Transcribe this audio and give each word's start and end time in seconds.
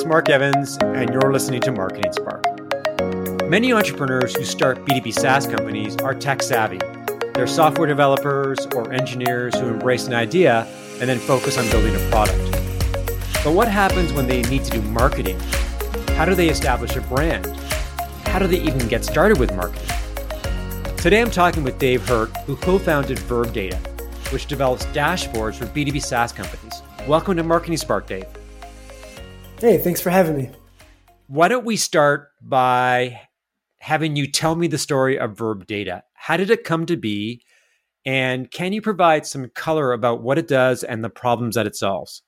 it's 0.00 0.08
Mark 0.08 0.30
Evans, 0.30 0.78
and 0.78 1.10
you're 1.10 1.30
listening 1.30 1.60
to 1.60 1.72
Marketing 1.72 2.10
Spark. 2.14 2.42
Many 3.50 3.70
entrepreneurs 3.74 4.34
who 4.34 4.46
start 4.46 4.82
B2B 4.86 5.12
SaaS 5.12 5.46
companies 5.46 5.94
are 5.98 6.14
tech 6.14 6.42
savvy. 6.42 6.78
They're 7.34 7.46
software 7.46 7.86
developers 7.86 8.64
or 8.74 8.90
engineers 8.94 9.54
who 9.56 9.66
embrace 9.66 10.06
an 10.06 10.14
idea 10.14 10.66
and 11.00 11.02
then 11.02 11.18
focus 11.18 11.58
on 11.58 11.68
building 11.68 11.94
a 11.94 12.10
product. 12.10 12.50
But 13.44 13.52
what 13.52 13.68
happens 13.68 14.14
when 14.14 14.26
they 14.26 14.40
need 14.44 14.64
to 14.64 14.70
do 14.70 14.80
marketing? 14.80 15.38
How 16.16 16.24
do 16.24 16.34
they 16.34 16.48
establish 16.48 16.96
a 16.96 17.02
brand? 17.02 17.44
How 18.24 18.38
do 18.38 18.46
they 18.46 18.62
even 18.62 18.88
get 18.88 19.04
started 19.04 19.38
with 19.38 19.54
marketing? 19.54 19.94
Today 20.96 21.20
I'm 21.20 21.30
talking 21.30 21.62
with 21.62 21.78
Dave 21.78 22.08
Hurt, 22.08 22.34
who 22.46 22.56
co 22.56 22.78
founded 22.78 23.18
Verb 23.18 23.52
Data, 23.52 23.76
which 24.30 24.46
develops 24.46 24.86
dashboards 24.86 25.56
for 25.56 25.66
B2B 25.66 26.00
SaaS 26.02 26.32
companies. 26.32 26.80
Welcome 27.06 27.36
to 27.36 27.42
Marketing 27.42 27.76
Spark, 27.76 28.06
Dave. 28.06 28.24
Hey, 29.60 29.76
thanks 29.76 30.00
for 30.00 30.08
having 30.08 30.38
me. 30.38 30.50
Why 31.26 31.48
don't 31.48 31.66
we 31.66 31.76
start 31.76 32.30
by 32.40 33.20
having 33.78 34.16
you 34.16 34.26
tell 34.26 34.56
me 34.56 34.68
the 34.68 34.78
story 34.78 35.18
of 35.18 35.36
Verb 35.36 35.66
Data? 35.66 36.02
How 36.14 36.38
did 36.38 36.50
it 36.50 36.64
come 36.64 36.86
to 36.86 36.96
be? 36.96 37.42
And 38.06 38.50
can 38.50 38.72
you 38.72 38.80
provide 38.80 39.26
some 39.26 39.50
color 39.54 39.92
about 39.92 40.22
what 40.22 40.38
it 40.38 40.48
does 40.48 40.82
and 40.82 41.04
the 41.04 41.10
problems 41.10 41.56
that 41.56 41.66
it 41.66 41.76
solves? 41.76 42.22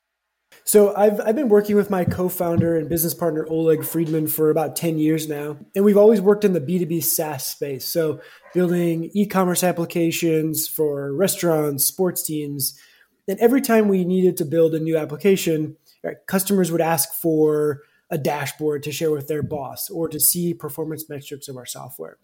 So 0.64 0.94
I've 0.94 1.20
I've 1.22 1.34
been 1.34 1.48
working 1.48 1.74
with 1.74 1.88
my 1.88 2.04
co-founder 2.04 2.76
and 2.76 2.90
business 2.90 3.14
partner 3.14 3.46
Oleg 3.48 3.82
Friedman 3.82 4.26
for 4.26 4.50
about 4.50 4.76
10 4.76 4.98
years 4.98 5.26
now. 5.26 5.56
And 5.74 5.86
we've 5.86 5.96
always 5.96 6.20
worked 6.20 6.44
in 6.44 6.52
the 6.52 6.60
B2B 6.60 7.02
SaaS 7.02 7.46
space. 7.46 7.86
So 7.86 8.20
building 8.52 9.10
e-commerce 9.14 9.64
applications 9.64 10.68
for 10.68 11.14
restaurants, 11.14 11.86
sports 11.86 12.22
teams. 12.22 12.78
And 13.26 13.38
every 13.40 13.62
time 13.62 13.88
we 13.88 14.04
needed 14.04 14.36
to 14.36 14.44
build 14.44 14.74
a 14.74 14.80
new 14.80 14.98
application, 14.98 15.78
right, 16.02 16.16
customers 16.26 16.70
would 16.70 16.80
ask 16.80 17.12
for 17.14 17.82
a 18.10 18.18
dashboard 18.18 18.82
to 18.82 18.92
share 18.92 19.10
with 19.10 19.26
their 19.26 19.42
boss 19.42 19.88
or 19.88 20.08
to 20.08 20.20
see 20.20 20.52
performance 20.52 21.08
metrics 21.08 21.48
of 21.48 21.56
our 21.56 21.66
software. 21.66 22.18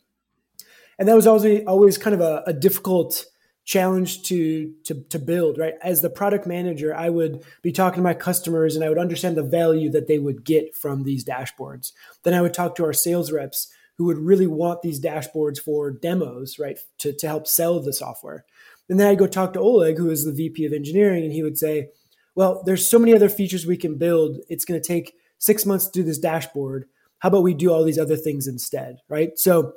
And 0.98 1.08
that 1.08 1.16
was 1.16 1.26
always 1.26 1.64
always 1.66 1.96
kind 1.96 2.14
of 2.14 2.20
a, 2.20 2.42
a 2.46 2.52
difficult 2.52 3.24
challenge 3.64 4.22
to, 4.22 4.72
to 4.84 5.02
to 5.10 5.18
build 5.18 5.58
right? 5.58 5.74
As 5.82 6.00
the 6.00 6.10
product 6.10 6.46
manager 6.46 6.94
i 6.94 7.10
would 7.10 7.44
be 7.62 7.70
talking 7.70 7.98
to 7.98 8.02
my 8.02 8.14
customers 8.14 8.74
and 8.74 8.84
i 8.84 8.88
would 8.88 8.98
understand 8.98 9.36
the 9.36 9.42
value 9.42 9.90
that 9.90 10.08
they 10.08 10.18
would 10.18 10.44
get 10.44 10.74
from 10.74 11.04
these 11.04 11.24
dashboards. 11.24 11.92
Then 12.22 12.34
i 12.34 12.42
would 12.42 12.54
talk 12.54 12.74
to 12.76 12.84
our 12.84 12.94
sales 12.94 13.30
reps 13.30 13.70
who 13.96 14.04
would 14.04 14.18
really 14.18 14.46
want 14.46 14.82
these 14.82 15.00
dashboards 15.00 15.58
for 15.58 15.90
demos 15.90 16.58
right 16.58 16.78
to, 16.98 17.12
to 17.12 17.26
help 17.26 17.46
sell 17.46 17.78
the 17.80 17.92
software. 17.92 18.44
And 18.88 18.98
then 18.98 19.06
i'd 19.08 19.18
go 19.18 19.26
talk 19.26 19.52
to 19.52 19.60
oleg 19.60 19.98
who 19.98 20.10
is 20.10 20.24
the 20.24 20.32
vp 20.32 20.64
of 20.64 20.72
engineering 20.72 21.24
and 21.24 21.32
he 21.32 21.42
would 21.42 21.58
say 21.58 21.90
well 22.39 22.62
there's 22.64 22.86
so 22.89 23.00
many 23.00 23.12
other 23.14 23.28
features 23.28 23.67
we 23.67 23.77
can 23.77 23.98
build. 23.98 24.39
It's 24.48 24.64
going 24.64 24.81
to 24.81 24.86
take 24.86 25.14
six 25.39 25.67
months 25.67 25.86
to 25.86 25.92
do 25.92 26.05
this 26.05 26.19
dashboard. 26.19 26.86
How 27.19 27.30
about 27.30 27.42
we 27.42 27.53
do 27.53 27.72
all 27.72 27.83
these 27.84 27.98
other 27.98 28.17
things 28.17 28.47
instead 28.47 28.98
right? 29.08 29.36
So 29.36 29.75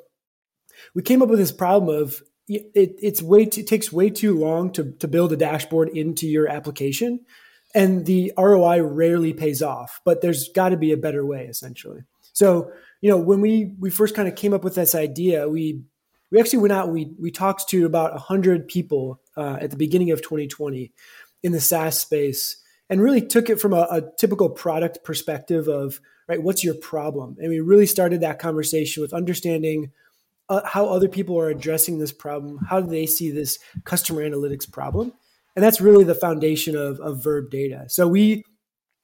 we 0.94 1.02
came 1.02 1.23
up 1.23 1.30
with 1.30 1.40
this 1.40 1.52
problem 1.52 1.94
of 1.94 2.22
it, 2.48 2.95
it's 3.02 3.22
way 3.22 3.45
too, 3.45 3.62
it 3.62 3.68
takes 3.68 3.92
way 3.92 4.09
too 4.09 4.38
long 4.38 4.72
to, 4.73 4.92
to 5.00 5.08
build 5.08 5.34
a 5.34 5.38
dashboard 5.38 5.90
into 5.90 6.28
your 6.28 6.48
application 6.48 7.22
and 7.73 8.06
the 8.06 8.34
ROI 8.38 8.84
rarely 8.84 9.34
pays 9.34 9.62
off, 9.62 10.02
but 10.03 10.22
there's 10.22 10.50
got 10.50 10.70
to 10.70 10.78
be 10.78 10.92
a 10.92 10.98
better 10.98 11.25
way 11.25 11.46
essentially. 11.46 12.03
So, 12.34 12.72
you 13.02 13.09
know, 13.09 13.18
when 13.18 13.42
we, 13.42 13.73
we 13.80 13.90
first 13.90 14.16
kind 14.16 14.28
of 14.28 14.36
came 14.36 14.53
up 14.53 14.64
with 14.64 14.75
this 14.75 14.94
idea, 14.94 15.50
we, 15.50 15.81
we 16.31 16.40
actually 16.40 16.59
went 16.59 16.73
out, 16.73 16.90
we, 16.90 17.14
we 17.20 17.31
talked 17.31 17.70
to 17.70 17.86
about 17.86 18.18
hundred 18.18 18.68
people 18.68 19.20
uh, 19.36 19.58
at 19.62 19.72
the 19.72 19.78
beginning 19.78 20.12
of 20.12 20.22
2020 20.22 20.92
in 21.44 21.52
the 21.52 21.61
SaaS 21.61 22.00
space 22.00 22.58
and 22.89 23.02
really 23.02 23.22
took 23.22 23.50
it 23.50 23.59
from 23.59 23.73
a, 23.73 23.88
a 23.89 24.02
typical 24.17 24.50
product 24.50 25.03
perspective 25.03 25.67
of, 25.67 26.00
right, 26.28 26.44
what's 26.44 26.64
your 26.64 26.75
problem? 26.75 27.38
And 27.39 27.50
we 27.50 27.59
really 27.59 27.85
started 27.85 28.22
that 28.22 28.40
conversation 28.40 29.02
with 29.02 29.13
understanding 29.13 29.91
uh, 30.50 30.62
how 30.66 30.88
other 30.88 31.07
people 31.07 31.40
are 31.40 31.50
addressing 31.50 32.00
this 32.00 32.12
problem. 32.12 32.57
How 32.69 32.81
do 32.81 32.88
they 32.88 33.06
see 33.06 33.31
this 33.31 33.59
customer 33.85 34.22
analytics 34.22 34.69
problem? 34.69 35.13
And 35.56 35.63
that's 35.63 35.81
really 35.81 36.03
the 36.03 36.16
foundation 36.16 36.75
of, 36.75 37.00
of 37.00 37.19
verbdata. 37.19 37.90
So 37.90 38.08
we 38.08 38.44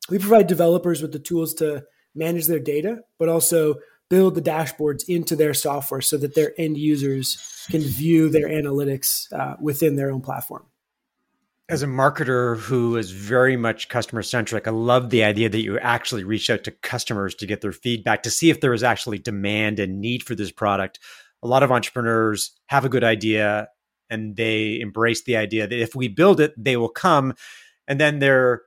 we 0.09 0.19
provide 0.19 0.47
developers 0.47 1.01
with 1.01 1.11
the 1.11 1.19
tools 1.19 1.53
to 1.55 1.83
manage 2.15 2.47
their 2.47 2.59
data, 2.59 3.01
but 3.19 3.29
also 3.29 3.75
build 4.09 4.35
the 4.35 4.41
dashboards 4.41 5.03
into 5.09 5.35
their 5.35 5.53
software 5.53 6.01
so 6.01 6.17
that 6.17 6.33
their 6.33 6.53
end 6.57 6.77
users 6.77 7.65
can 7.69 7.81
view 7.81 8.29
their 8.29 8.47
analytics 8.47 9.31
uh, 9.33 9.55
within 9.59 9.95
their 9.95 10.11
own 10.11 10.21
platform. 10.21 10.65
As 11.69 11.83
a 11.83 11.87
marketer 11.87 12.57
who 12.57 12.95
is 12.95 13.11
very 13.11 13.57
much 13.57 13.89
customer 13.89 14.23
centric, 14.23 14.67
I 14.67 14.71
love 14.71 15.09
the 15.09 15.25
idea 15.25 15.49
that 15.49 15.61
you 15.61 15.77
actually 15.79 16.23
reach 16.23 16.49
out 16.49 16.63
to 16.63 16.71
customers 16.71 17.35
to 17.35 17.45
get 17.45 17.59
their 17.59 17.73
feedback 17.73 18.23
to 18.23 18.31
see 18.31 18.49
if 18.49 18.61
there 18.61 18.73
is 18.73 18.83
actually 18.83 19.19
demand 19.19 19.77
and 19.79 19.99
need 19.99 20.23
for 20.23 20.33
this 20.33 20.51
product 20.51 20.99
a 21.43 21.47
lot 21.47 21.63
of 21.63 21.71
entrepreneurs 21.71 22.51
have 22.67 22.85
a 22.85 22.89
good 22.89 23.03
idea 23.03 23.69
and 24.09 24.35
they 24.35 24.79
embrace 24.79 25.23
the 25.23 25.37
idea 25.37 25.67
that 25.67 25.79
if 25.79 25.95
we 25.95 26.07
build 26.07 26.39
it, 26.39 26.53
they 26.57 26.77
will 26.77 26.89
come. 26.89 27.33
And 27.87 27.99
then 27.99 28.19
they're 28.19 28.61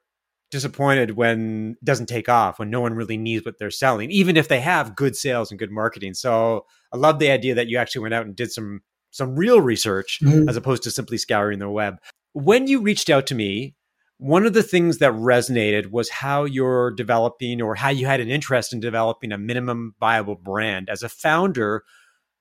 disappointed 0.51 1.13
when 1.13 1.77
it 1.81 1.85
doesn't 1.85 2.09
take 2.09 2.29
off, 2.29 2.59
when 2.59 2.71
no 2.71 2.81
one 2.81 2.95
really 2.95 3.17
needs 3.17 3.45
what 3.45 3.59
they're 3.59 3.71
selling, 3.71 4.11
even 4.11 4.37
if 4.37 4.49
they 4.49 4.61
have 4.61 4.97
good 4.97 5.17
sales 5.17 5.51
and 5.51 5.59
good 5.59 5.71
marketing. 5.71 6.15
So 6.15 6.67
I 6.93 6.97
love 6.97 7.19
the 7.19 7.31
idea 7.31 7.55
that 7.55 7.69
you 7.69 7.79
actually 7.79 8.03
went 8.03 8.15
out 8.15 8.27
and 8.27 8.37
did 8.37 8.53
some 8.53 8.81
some 9.13 9.35
real 9.35 9.61
research 9.61 10.21
mm-hmm. 10.23 10.49
as 10.49 10.57
opposed 10.57 10.85
to 10.85 10.91
simply 10.91 11.19
scouring 11.19 11.59
the 11.59 11.69
web. 11.69 11.97
When 12.33 12.67
you 12.67 12.81
reached 12.81 13.11
out 13.11 13.27
to 13.29 13.35
me, 13.35 13.75
one 14.19 14.45
of 14.45 14.53
the 14.53 14.63
things 14.63 14.99
that 14.99 15.13
resonated 15.13 15.91
was 15.91 16.11
how 16.11 16.45
you're 16.45 16.91
developing 16.91 17.63
or 17.63 17.75
how 17.75 17.89
you 17.89 18.07
had 18.07 18.21
an 18.21 18.31
interest 18.31 18.73
in 18.73 18.81
developing 18.81 19.33
a 19.33 19.39
minimum 19.39 19.95
viable 19.99 20.35
brand. 20.35 20.89
As 20.91 21.03
a 21.03 21.09
founder, 21.09 21.85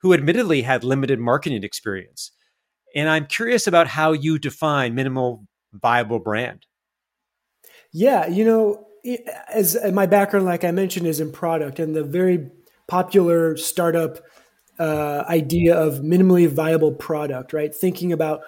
who 0.02 0.14
admittedly 0.14 0.62
had 0.62 0.84
limited 0.84 1.20
marketing 1.20 1.64
experience. 1.64 2.32
And 2.96 3.10
I'm 3.10 3.26
curious 3.26 3.68
about 3.68 3.88
how 3.88 4.12
you 4.14 4.40
define 4.40 4.96
minimal 4.96 5.46
viable 5.74 6.20
brand. 6.20 6.66
Yeah, 7.92 8.28
you 8.28 8.46
know, 8.46 8.88
as 9.54 9.78
my 9.94 10.06
background, 10.06 10.46
like 10.46 10.64
I 10.64 10.72
mentioned, 10.72 11.08
is 11.08 11.20
in 11.20 11.32
product, 11.32 11.80
and 11.80 11.96
the 11.96 12.04
very 12.04 12.50
popular 12.88 13.58
startup 13.58 14.20
uh, 14.80 15.24
idea 15.28 15.78
of 15.78 16.00
minimally 16.00 16.48
viable 16.48 16.94
product, 16.94 17.54
right? 17.54 17.74
Thinking 17.74 18.12
about 18.12 18.42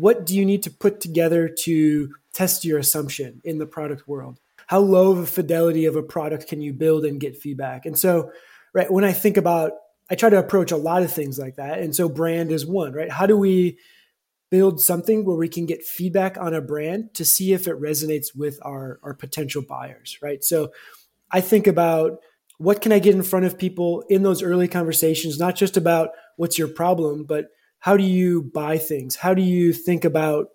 what 0.00 0.26
do 0.26 0.34
you 0.36 0.44
need 0.44 0.62
to 0.64 0.70
put 0.70 1.00
together 1.00 1.48
to 1.48 2.14
test 2.32 2.64
your 2.64 2.78
assumption 2.78 3.40
in 3.44 3.58
the 3.58 3.66
product 3.66 4.06
world? 4.06 4.40
How 4.66 4.80
low 4.80 5.12
of 5.12 5.18
a 5.18 5.26
fidelity 5.26 5.84
of 5.84 5.96
a 5.96 6.02
product 6.02 6.48
can 6.48 6.60
you 6.60 6.72
build 6.72 7.04
and 7.04 7.20
get 7.20 7.36
feedback? 7.36 7.86
And 7.86 7.98
so, 7.98 8.32
right, 8.74 8.90
when 8.90 9.04
I 9.04 9.12
think 9.12 9.36
about 9.36 9.72
I 10.10 10.14
try 10.14 10.30
to 10.30 10.38
approach 10.38 10.70
a 10.70 10.76
lot 10.76 11.02
of 11.02 11.12
things 11.12 11.38
like 11.38 11.56
that. 11.56 11.80
And 11.80 11.94
so 11.94 12.08
brand 12.08 12.52
is 12.52 12.64
one, 12.64 12.92
right? 12.92 13.10
How 13.10 13.26
do 13.26 13.36
we 13.36 13.78
build 14.50 14.80
something 14.80 15.24
where 15.24 15.36
we 15.36 15.48
can 15.48 15.66
get 15.66 15.82
feedback 15.82 16.38
on 16.38 16.54
a 16.54 16.60
brand 16.60 17.12
to 17.14 17.24
see 17.24 17.52
if 17.52 17.66
it 17.66 17.80
resonates 17.80 18.28
with 18.34 18.58
our, 18.62 19.00
our 19.02 19.14
potential 19.14 19.62
buyers, 19.62 20.18
right? 20.22 20.44
So 20.44 20.70
I 21.32 21.40
think 21.40 21.66
about 21.66 22.20
what 22.58 22.80
can 22.80 22.92
I 22.92 23.00
get 23.00 23.16
in 23.16 23.22
front 23.22 23.46
of 23.46 23.58
people 23.58 24.04
in 24.08 24.22
those 24.22 24.42
early 24.42 24.68
conversations, 24.68 25.38
not 25.38 25.56
just 25.56 25.76
about 25.76 26.10
what's 26.36 26.58
your 26.58 26.68
problem, 26.68 27.24
but 27.24 27.48
how 27.78 27.96
do 27.96 28.04
you 28.04 28.42
buy 28.42 28.78
things? 28.78 29.16
How 29.16 29.34
do 29.34 29.42
you 29.42 29.72
think 29.72 30.04
about 30.04 30.48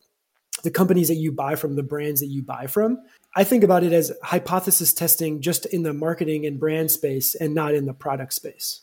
the 0.63 0.71
companies 0.71 1.07
that 1.07 1.15
you 1.15 1.31
buy 1.31 1.55
from, 1.55 1.75
the 1.75 1.83
brands 1.83 2.21
that 2.21 2.27
you 2.27 2.43
buy 2.43 2.67
from? 2.67 2.97
I 3.35 3.43
think 3.43 3.63
about 3.63 3.83
it 3.83 3.93
as 3.93 4.11
hypothesis 4.23 4.93
testing 4.93 5.41
just 5.41 5.65
in 5.67 5.83
the 5.83 5.93
marketing 5.93 6.45
and 6.45 6.59
brand 6.59 6.91
space 6.91 7.35
and 7.35 7.55
not 7.55 7.73
in 7.73 7.85
the 7.85 7.93
product 7.93 8.33
space. 8.33 8.81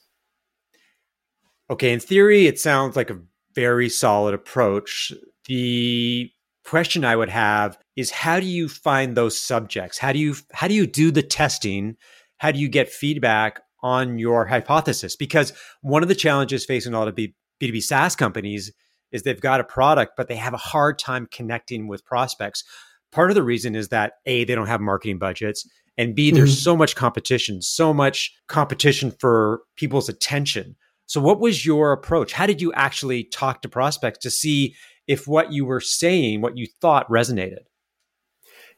Okay, 1.71 1.93
in 1.93 2.01
theory, 2.01 2.47
it 2.47 2.59
sounds 2.59 2.97
like 2.97 3.11
a 3.11 3.21
very 3.55 3.89
solid 3.89 4.35
approach. 4.35 5.13
The 5.47 6.31
question 6.65 7.05
I 7.05 7.17
would 7.17 7.29
have 7.29 7.79
is 7.97 8.11
how 8.11 8.41
do 8.41 8.47
you 8.47 8.69
find 8.69 9.17
those 9.17 9.39
subjects? 9.39 9.99
How 9.99 10.13
do 10.13 10.19
you 10.19 10.35
how 10.53 10.69
do 10.69 10.75
you 10.75 10.87
do 10.87 11.11
the 11.11 11.23
testing? 11.23 11.97
How 12.39 12.53
do 12.53 12.59
you 12.59 12.69
get 12.69 12.89
feedback 12.89 13.61
on 13.83 14.19
your 14.19 14.47
hypothesis? 14.47 15.17
Because 15.17 15.53
one 15.83 16.03
of 16.03 16.09
the 16.09 16.15
challenges 16.15 16.65
facing 16.65 16.95
a 16.95 16.99
lot 16.99 17.09
of 17.09 17.17
B2B 17.61 17.83
SaaS 17.83 18.17
companies 18.17 18.73
is 19.13 19.23
they've 19.23 19.41
got 19.41 19.61
a 19.61 19.65
product, 19.65 20.13
but 20.17 20.29
they 20.29 20.37
have 20.37 20.55
a 20.55 20.59
hard 20.59 20.99
time 20.99 21.27
connecting 21.31 21.89
with 21.89 22.05
prospects. 22.05 22.65
Part 23.11 23.31
of 23.31 23.35
the 23.35 23.43
reason 23.43 23.75
is 23.75 23.89
that 23.89 24.15
A, 24.27 24.45
they 24.45 24.55
don't 24.55 24.67
have 24.67 24.81
marketing 24.81 25.19
budgets, 25.19 25.67
and 25.97 26.15
B, 26.15 26.31
there's 26.31 26.53
mm-hmm. 26.53 26.63
so 26.63 26.77
much 26.77 26.95
competition, 26.95 27.61
so 27.61 27.93
much 27.93 28.33
competition 28.47 29.11
for 29.19 29.63
people's 29.77 30.09
attention. 30.09 30.77
So, 31.07 31.21
what 31.21 31.41
was 31.41 31.67
your 31.67 31.93
approach? 31.93 32.33
How 32.33 32.47
did 32.47 32.63
you 32.63 32.73
actually 32.75 33.25
talk 33.25 33.63
to 33.63 33.69
prospects 33.69 34.19
to 34.21 34.31
see 34.31 34.77
if 35.09 35.27
what 35.27 35.53
you 35.53 35.65
were 35.65 35.81
saying, 35.81 36.41
what 36.41 36.57
you 36.57 36.67
thought 36.81 37.09
resonated? 37.09 37.65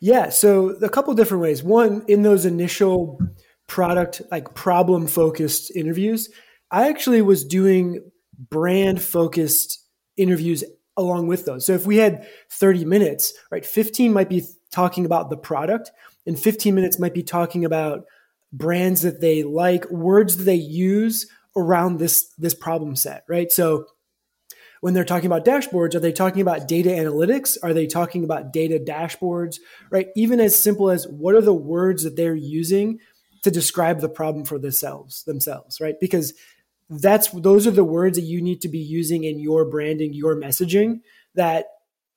Yeah, 0.00 0.30
so 0.30 0.70
a 0.80 0.88
couple 0.88 1.12
different 1.12 1.42
ways. 1.42 1.62
One, 1.62 2.04
in 2.08 2.22
those 2.22 2.46
initial 2.46 3.20
product, 3.66 4.22
like 4.30 4.54
problem 4.54 5.06
focused 5.06 5.70
interviews, 5.76 6.30
I 6.70 6.88
actually 6.88 7.20
was 7.20 7.44
doing 7.44 8.00
brand 8.48 9.02
focused 9.02 9.84
interviews 10.16 10.64
along 10.96 11.26
with 11.26 11.46
those. 11.46 11.64
So 11.66 11.72
if 11.72 11.86
we 11.86 11.96
had 11.96 12.26
30 12.50 12.84
minutes, 12.84 13.32
right, 13.50 13.64
15 13.64 14.12
might 14.12 14.28
be 14.28 14.44
talking 14.72 15.04
about 15.04 15.30
the 15.30 15.36
product 15.36 15.90
and 16.26 16.38
15 16.38 16.74
minutes 16.74 16.98
might 16.98 17.14
be 17.14 17.22
talking 17.22 17.64
about 17.64 18.04
brands 18.52 19.02
that 19.02 19.20
they 19.20 19.42
like, 19.42 19.90
words 19.90 20.36
that 20.36 20.44
they 20.44 20.54
use 20.54 21.26
around 21.56 21.98
this 21.98 22.32
this 22.38 22.54
problem 22.54 22.96
set, 22.96 23.24
right? 23.28 23.50
So 23.50 23.86
when 24.80 24.94
they're 24.94 25.04
talking 25.04 25.26
about 25.26 25.44
dashboards, 25.44 25.94
are 25.94 26.00
they 26.00 26.12
talking 26.12 26.40
about 26.40 26.66
data 26.66 26.90
analytics? 26.90 27.58
Are 27.62 27.74
they 27.74 27.86
talking 27.86 28.24
about 28.24 28.52
data 28.52 28.78
dashboards? 28.78 29.58
Right? 29.90 30.08
Even 30.16 30.40
as 30.40 30.56
simple 30.56 30.90
as 30.90 31.06
what 31.08 31.34
are 31.34 31.42
the 31.42 31.54
words 31.54 32.04
that 32.04 32.16
they're 32.16 32.34
using 32.34 32.98
to 33.42 33.50
describe 33.50 34.00
the 34.00 34.08
problem 34.08 34.44
for 34.44 34.58
themselves 34.58 35.24
themselves, 35.24 35.80
right? 35.80 35.96
Because 36.00 36.34
that's 36.90 37.28
those 37.30 37.66
are 37.68 37.72
the 37.72 37.84
words 37.84 38.18
that 38.18 38.24
you 38.24 38.42
need 38.42 38.60
to 38.62 38.68
be 38.68 38.78
using 38.78 39.22
in 39.22 39.38
your 39.38 39.64
branding, 39.64 40.12
your 40.12 40.34
messaging 40.34 41.00
that 41.36 41.66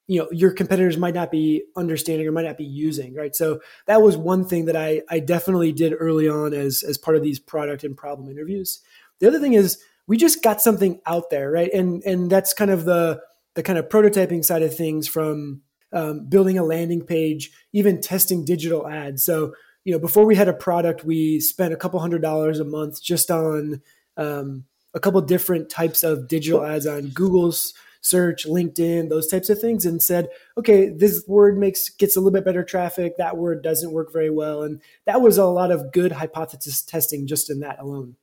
you 0.07 0.19
know 0.19 0.27
your 0.31 0.51
competitors 0.51 0.97
might 0.97 1.13
not 1.13 1.31
be 1.31 1.63
understanding 1.77 2.27
or 2.27 2.31
might 2.31 2.45
not 2.45 2.57
be 2.57 2.65
using 2.65 3.13
right? 3.13 3.35
So 3.35 3.61
that 3.85 4.01
was 4.01 4.17
one 4.17 4.45
thing 4.45 4.65
that 4.65 4.75
i 4.75 5.01
i 5.09 5.19
definitely 5.19 5.71
did 5.71 5.93
early 5.97 6.27
on 6.27 6.53
as 6.53 6.83
as 6.83 6.97
part 6.97 7.15
of 7.15 7.23
these 7.23 7.39
product 7.39 7.83
and 7.83 7.95
problem 7.95 8.29
interviews. 8.29 8.81
The 9.19 9.27
other 9.27 9.39
thing 9.39 9.53
is 9.53 9.77
we 10.07 10.17
just 10.17 10.43
got 10.43 10.59
something 10.59 10.99
out 11.05 11.29
there 11.29 11.51
right? 11.51 11.71
And 11.71 12.03
and 12.03 12.29
that's 12.29 12.53
kind 12.53 12.71
of 12.71 12.85
the 12.85 13.21
the 13.53 13.63
kind 13.63 13.77
of 13.77 13.89
prototyping 13.89 14.43
side 14.43 14.63
of 14.63 14.75
things 14.75 15.07
from 15.07 15.61
um, 15.93 16.25
building 16.27 16.57
a 16.57 16.63
landing 16.63 17.05
page 17.05 17.51
even 17.71 18.01
testing 18.01 18.43
digital 18.43 18.87
ads. 18.87 19.23
So 19.23 19.53
you 19.83 19.93
know 19.93 19.99
before 19.99 20.25
we 20.25 20.35
had 20.35 20.47
a 20.47 20.53
product 20.53 21.05
we 21.05 21.39
spent 21.39 21.73
a 21.73 21.77
couple 21.77 21.99
hundred 21.99 22.23
dollars 22.23 22.59
a 22.59 22.65
month 22.65 23.03
just 23.03 23.29
on 23.29 23.81
um, 24.17 24.65
a 24.93 24.99
couple 24.99 25.21
different 25.21 25.69
types 25.69 26.03
of 26.03 26.27
digital 26.27 26.65
ads 26.65 26.85
on 26.85 27.07
google's 27.09 27.73
search, 28.03 28.45
LinkedIn, 28.45 29.09
those 29.09 29.27
types 29.27 29.49
of 29.49 29.59
things, 29.59 29.85
and 29.85 30.03
said, 30.03 30.27
okay, 30.57 30.89
this 30.89 31.23
word 31.27 31.57
makes 31.57 31.89
gets 31.89 32.15
a 32.15 32.19
little 32.19 32.33
bit 32.33 32.45
better 32.45 32.63
traffic. 32.63 33.17
That 33.17 33.37
word 33.37 33.63
doesn't 33.63 33.93
work 33.93 34.11
very 34.13 34.29
well, 34.29 34.61
and 34.63 34.81
that 35.05 35.21
was 35.21 35.37
a 35.37 35.45
lot 35.45 35.71
of 35.71 35.91
good 35.91 36.11
hypothesis 36.11 36.81
testing 36.81 37.25
just 37.25 37.49
in 37.49 37.61
that 37.61 37.79
alone. 37.79 38.17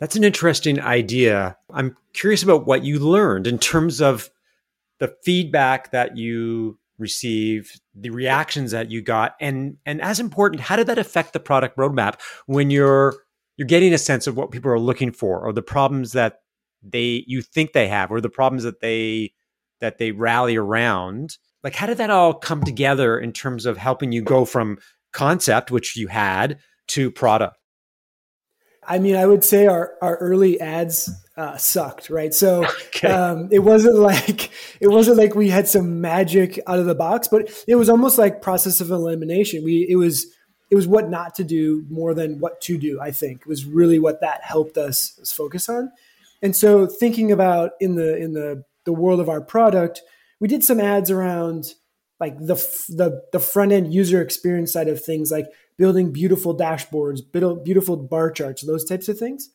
That's 0.00 0.16
an 0.16 0.24
interesting 0.24 0.80
idea. 0.80 1.56
I'm 1.70 1.96
curious 2.12 2.42
about 2.42 2.66
what 2.66 2.82
you 2.82 2.98
learned 2.98 3.46
in 3.46 3.58
terms 3.58 4.00
of 4.00 4.30
the 4.98 5.14
feedback 5.22 5.92
that 5.92 6.16
you 6.16 6.78
received, 6.98 7.80
the 7.94 8.10
reactions 8.10 8.72
that 8.72 8.90
you 8.90 9.02
got, 9.02 9.36
and 9.38 9.76
and 9.84 10.00
as 10.00 10.18
important, 10.18 10.62
how 10.62 10.76
did 10.76 10.86
that 10.86 10.98
affect 10.98 11.34
the 11.34 11.40
product 11.40 11.76
roadmap 11.76 12.18
when 12.46 12.70
you're 12.70 13.16
you're 13.62 13.66
getting 13.68 13.94
a 13.94 13.98
sense 13.98 14.26
of 14.26 14.36
what 14.36 14.50
people 14.50 14.72
are 14.72 14.78
looking 14.80 15.12
for 15.12 15.46
or 15.46 15.52
the 15.52 15.62
problems 15.62 16.10
that 16.14 16.40
they 16.82 17.22
you 17.28 17.40
think 17.40 17.72
they 17.72 17.86
have 17.86 18.10
or 18.10 18.20
the 18.20 18.28
problems 18.28 18.64
that 18.64 18.80
they 18.80 19.32
that 19.80 19.98
they 19.98 20.10
rally 20.10 20.56
around. 20.56 21.38
Like 21.62 21.76
how 21.76 21.86
did 21.86 21.98
that 21.98 22.10
all 22.10 22.34
come 22.34 22.64
together 22.64 23.16
in 23.16 23.32
terms 23.32 23.64
of 23.64 23.76
helping 23.76 24.10
you 24.10 24.20
go 24.20 24.44
from 24.44 24.78
concept 25.12 25.70
which 25.70 25.96
you 25.96 26.08
had 26.08 26.58
to 26.88 27.12
product? 27.12 27.56
I 28.84 28.98
mean 28.98 29.14
i 29.14 29.24
would 29.24 29.44
say 29.44 29.68
our 29.68 29.92
our 30.02 30.16
early 30.16 30.60
ads 30.60 31.08
uh, 31.36 31.56
sucked 31.56 32.10
right? 32.10 32.34
So 32.34 32.64
okay. 32.88 33.12
um, 33.12 33.48
it 33.52 33.60
wasn't 33.60 33.94
like 33.94 34.50
it 34.80 34.88
wasn't 34.88 35.18
like 35.18 35.36
we 35.36 35.50
had 35.50 35.68
some 35.68 36.00
magic 36.00 36.58
out 36.66 36.80
of 36.80 36.86
the 36.86 36.96
box 36.96 37.28
but 37.28 37.48
it 37.68 37.76
was 37.76 37.88
almost 37.88 38.18
like 38.18 38.42
process 38.42 38.80
of 38.80 38.90
elimination. 38.90 39.62
We 39.62 39.86
it 39.88 39.96
was 39.96 40.26
it 40.72 40.74
was 40.74 40.88
what 40.88 41.08
not 41.08 41.36
to 41.36 41.44
do 41.44 41.84
more 41.88 42.14
than 42.14 42.40
what 42.40 42.60
to 42.62 42.76
do 42.76 43.00
i 43.00 43.12
think 43.12 43.46
was 43.46 43.64
really 43.64 44.00
what 44.00 44.20
that 44.20 44.42
helped 44.42 44.76
us, 44.76 45.18
us 45.20 45.30
focus 45.30 45.68
on 45.68 45.92
and 46.42 46.56
so 46.56 46.86
thinking 46.86 47.30
about 47.30 47.72
in 47.80 47.94
the 47.94 48.16
in 48.16 48.32
the 48.32 48.64
the 48.84 48.92
world 48.92 49.20
of 49.20 49.28
our 49.28 49.40
product, 49.40 50.02
we 50.40 50.48
did 50.48 50.64
some 50.64 50.80
ads 50.80 51.10
around 51.10 51.74
like 52.18 52.36
the 52.38 52.56
the 52.88 53.22
the 53.32 53.40
front 53.40 53.72
end 53.72 53.94
user 53.94 54.20
experience 54.20 54.72
side 54.72 54.88
of 54.88 55.02
things, 55.02 55.30
like 55.30 55.46
building 55.78 56.12
beautiful 56.12 56.56
dashboards, 56.56 57.20
beautiful 57.64 57.96
bar 57.96 58.30
charts, 58.30 58.66
those 58.66 58.84
types 58.84 59.08
of 59.08 59.18
things. 59.18 59.50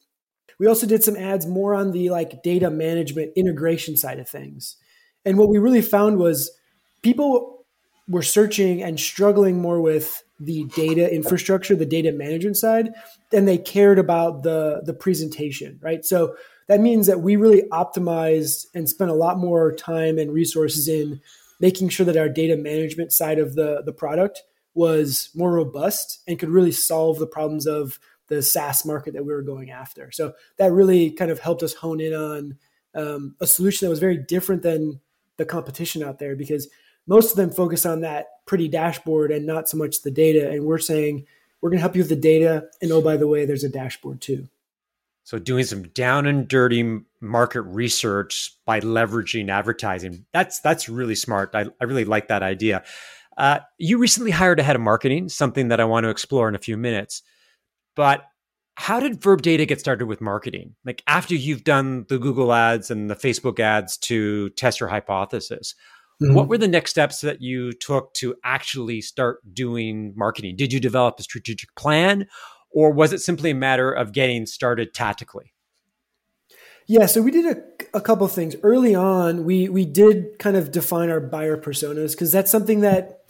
We 0.59 0.65
also 0.65 0.87
did 0.87 1.03
some 1.03 1.15
ads 1.17 1.45
more 1.45 1.75
on 1.75 1.91
the 1.91 2.09
like 2.09 2.41
data 2.41 2.71
management 2.71 3.33
integration 3.35 3.95
side 3.97 4.19
of 4.19 4.27
things. 4.27 4.77
And 5.25 5.37
what 5.37 5.49
we 5.49 5.59
really 5.59 5.81
found 5.81 6.17
was 6.17 6.51
people 7.03 7.56
were 8.07 8.23
searching 8.23 8.81
and 8.81 8.99
struggling 8.99 9.61
more 9.61 9.81
with 9.81 10.23
the 10.39 10.65
data 10.75 11.13
infrastructure, 11.13 11.75
the 11.75 11.85
data 11.85 12.11
management 12.11 12.57
side, 12.57 12.93
than 13.31 13.45
they 13.45 13.57
cared 13.57 13.99
about 13.99 14.43
the 14.43 14.81
the 14.85 14.93
presentation, 14.93 15.79
right? 15.81 16.05
So 16.05 16.35
that 16.67 16.81
means 16.81 17.07
that 17.07 17.21
we 17.21 17.35
really 17.35 17.63
optimized 17.71 18.67
and 18.73 18.87
spent 18.87 19.09
a 19.09 19.15
lot 19.15 19.37
more 19.37 19.73
time 19.73 20.17
and 20.17 20.33
resources 20.33 20.87
in 20.87 21.21
making 21.59 21.89
sure 21.89 22.05
that 22.05 22.17
our 22.17 22.29
data 22.29 22.55
management 22.55 23.11
side 23.11 23.39
of 23.39 23.55
the, 23.55 23.81
the 23.85 23.93
product 23.93 24.43
was 24.73 25.29
more 25.33 25.51
robust 25.51 26.21
and 26.27 26.37
could 26.37 26.49
really 26.49 26.71
solve 26.71 27.17
the 27.17 27.25
problems 27.25 27.65
of 27.65 27.99
the 28.27 28.41
SaaS 28.41 28.85
market 28.85 29.13
that 29.13 29.25
we 29.25 29.33
were 29.33 29.41
going 29.41 29.71
after. 29.71 30.11
So 30.11 30.33
that 30.57 30.71
really 30.71 31.11
kind 31.11 31.31
of 31.31 31.39
helped 31.39 31.63
us 31.63 31.73
hone 31.73 31.99
in 31.99 32.13
on 32.13 32.57
um, 32.93 33.35
a 33.39 33.47
solution 33.47 33.85
that 33.85 33.89
was 33.89 33.99
very 33.99 34.17
different 34.17 34.61
than 34.61 34.99
the 35.37 35.45
competition 35.45 36.03
out 36.03 36.19
there 36.19 36.35
because 36.35 36.67
most 37.07 37.31
of 37.31 37.37
them 37.37 37.49
focus 37.49 37.85
on 37.85 38.01
that 38.01 38.27
pretty 38.45 38.67
dashboard 38.67 39.31
and 39.31 39.45
not 39.45 39.67
so 39.67 39.77
much 39.77 40.01
the 40.01 40.11
data. 40.11 40.49
And 40.49 40.65
we're 40.65 40.77
saying, 40.77 41.25
we're 41.61 41.69
going 41.69 41.77
to 41.77 41.81
help 41.81 41.95
you 41.95 42.01
with 42.01 42.09
the 42.09 42.15
data. 42.15 42.67
And 42.81 42.91
oh, 42.91 43.01
by 43.01 43.17
the 43.17 43.27
way, 43.27 43.45
there's 43.45 43.63
a 43.63 43.69
dashboard 43.69 44.21
too. 44.21 44.47
So 45.23 45.39
doing 45.39 45.65
some 45.65 45.83
down 45.89 46.25
and 46.25 46.47
dirty 46.47 47.01
market 47.19 47.63
research 47.63 48.55
by 48.65 48.79
leveraging 48.79 49.49
advertising. 49.49 50.25
That's 50.31 50.61
that's 50.61 50.87
really 50.87 51.15
smart. 51.15 51.51
I, 51.53 51.65
I 51.81 51.83
really 51.83 52.05
like 52.05 52.29
that 52.29 52.43
idea. 52.43 52.83
Uh, 53.37 53.59
you 53.77 53.97
recently 53.97 54.31
hired 54.31 54.59
a 54.59 54.63
head 54.63 54.77
of 54.77 54.81
marketing, 54.81 55.27
something 55.27 55.67
that 55.67 55.81
I 55.81 55.85
want 55.85 56.05
to 56.05 56.09
explore 56.09 56.47
in 56.47 56.55
a 56.55 56.59
few 56.59 56.77
minutes. 56.77 57.23
But 57.93 58.23
how 58.75 58.99
did 58.99 59.21
Verb 59.21 59.41
Data 59.41 59.65
get 59.65 59.79
started 59.79 60.05
with 60.05 60.21
marketing? 60.21 60.75
Like 60.85 61.03
after 61.07 61.35
you've 61.35 61.63
done 61.63 62.05
the 62.07 62.19
Google 62.19 62.53
ads 62.53 62.89
and 62.89 63.09
the 63.09 63.15
Facebook 63.15 63.59
ads 63.59 63.97
to 63.97 64.49
test 64.51 64.79
your 64.79 64.87
hypothesis, 64.87 65.75
mm-hmm. 66.21 66.33
what 66.33 66.47
were 66.47 66.57
the 66.57 66.67
next 66.67 66.91
steps 66.91 67.21
that 67.21 67.41
you 67.41 67.71
took 67.73 68.13
to 68.15 68.35
actually 68.43 69.01
start 69.01 69.39
doing 69.53 70.13
marketing? 70.15 70.55
Did 70.55 70.73
you 70.73 70.79
develop 70.79 71.19
a 71.19 71.23
strategic 71.23 71.73
plan 71.75 72.27
or 72.71 72.91
was 72.91 73.13
it 73.13 73.19
simply 73.19 73.51
a 73.51 73.55
matter 73.55 73.91
of 73.91 74.11
getting 74.11 74.45
started 74.45 74.93
tactically? 74.93 75.53
Yeah, 76.85 77.05
so 77.05 77.21
we 77.21 77.31
did 77.31 77.57
a, 77.57 77.97
a 77.97 78.01
couple 78.01 78.25
of 78.25 78.31
things 78.31 78.55
early 78.63 78.95
on. 78.95 79.43
We 79.43 79.67
we 79.67 79.83
did 79.83 80.39
kind 80.39 80.55
of 80.55 80.71
define 80.71 81.09
our 81.09 81.19
buyer 81.19 81.57
personas 81.57 82.11
because 82.11 82.31
that's 82.31 82.49
something 82.49 82.79
that 82.81 83.23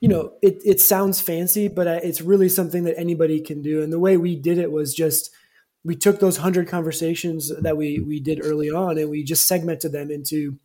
you 0.00 0.08
know 0.08 0.34
it 0.42 0.60
it 0.64 0.80
sounds 0.80 1.20
fancy, 1.20 1.68
but 1.68 1.86
it's 1.86 2.20
really 2.20 2.50
something 2.50 2.84
that 2.84 2.98
anybody 2.98 3.40
can 3.40 3.62
do. 3.62 3.82
And 3.82 3.90
the 3.90 3.98
way 3.98 4.18
we 4.18 4.36
did 4.36 4.58
it 4.58 4.70
was 4.70 4.94
just 4.94 5.30
we 5.82 5.96
took 5.96 6.20
those 6.20 6.38
hundred 6.38 6.68
conversations 6.68 7.50
that 7.62 7.78
we 7.78 8.00
we 8.00 8.20
did 8.20 8.44
early 8.44 8.70
on, 8.70 8.98
and 8.98 9.08
we 9.08 9.24
just 9.24 9.46
segmented 9.48 9.92
them 9.92 10.10
into 10.10 10.58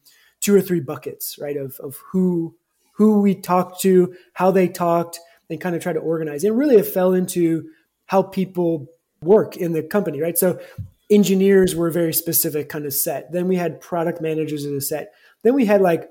two 0.45 0.55
or 0.55 0.61
three 0.61 0.79
buckets, 0.79 1.39
right? 1.39 1.57
Of 1.57 1.79
of 1.79 1.97
who 2.11 2.55
who 2.93 3.19
we 3.19 3.33
talked 3.33 3.81
to, 3.81 4.15
how 4.33 4.51
they 4.51 4.67
talked, 4.67 5.19
and 5.49 5.59
kind 5.59 5.75
of 5.75 5.81
try 5.81 5.91
to 5.91 5.99
organize. 5.99 6.43
And 6.43 6.57
really, 6.57 6.75
it 6.75 6.85
fell 6.85 7.13
into 7.13 7.67
how 8.05 8.21
people 8.21 8.87
work 9.21 9.57
in 9.57 9.73
the 9.73 9.81
company, 9.81 10.21
right? 10.21 10.37
So 10.37 10.59
engineers 11.09 11.75
were 11.75 11.87
a 11.87 11.91
very 11.91 12.13
specific 12.13 12.69
kind 12.69 12.85
of 12.85 12.93
set. 12.93 13.31
Then 13.31 13.47
we 13.47 13.55
had 13.55 13.81
product 13.81 14.21
managers 14.21 14.65
in 14.65 14.75
a 14.75 14.81
set. 14.81 15.13
Then 15.41 15.55
we 15.55 15.65
had 15.65 15.81
like 15.81 16.09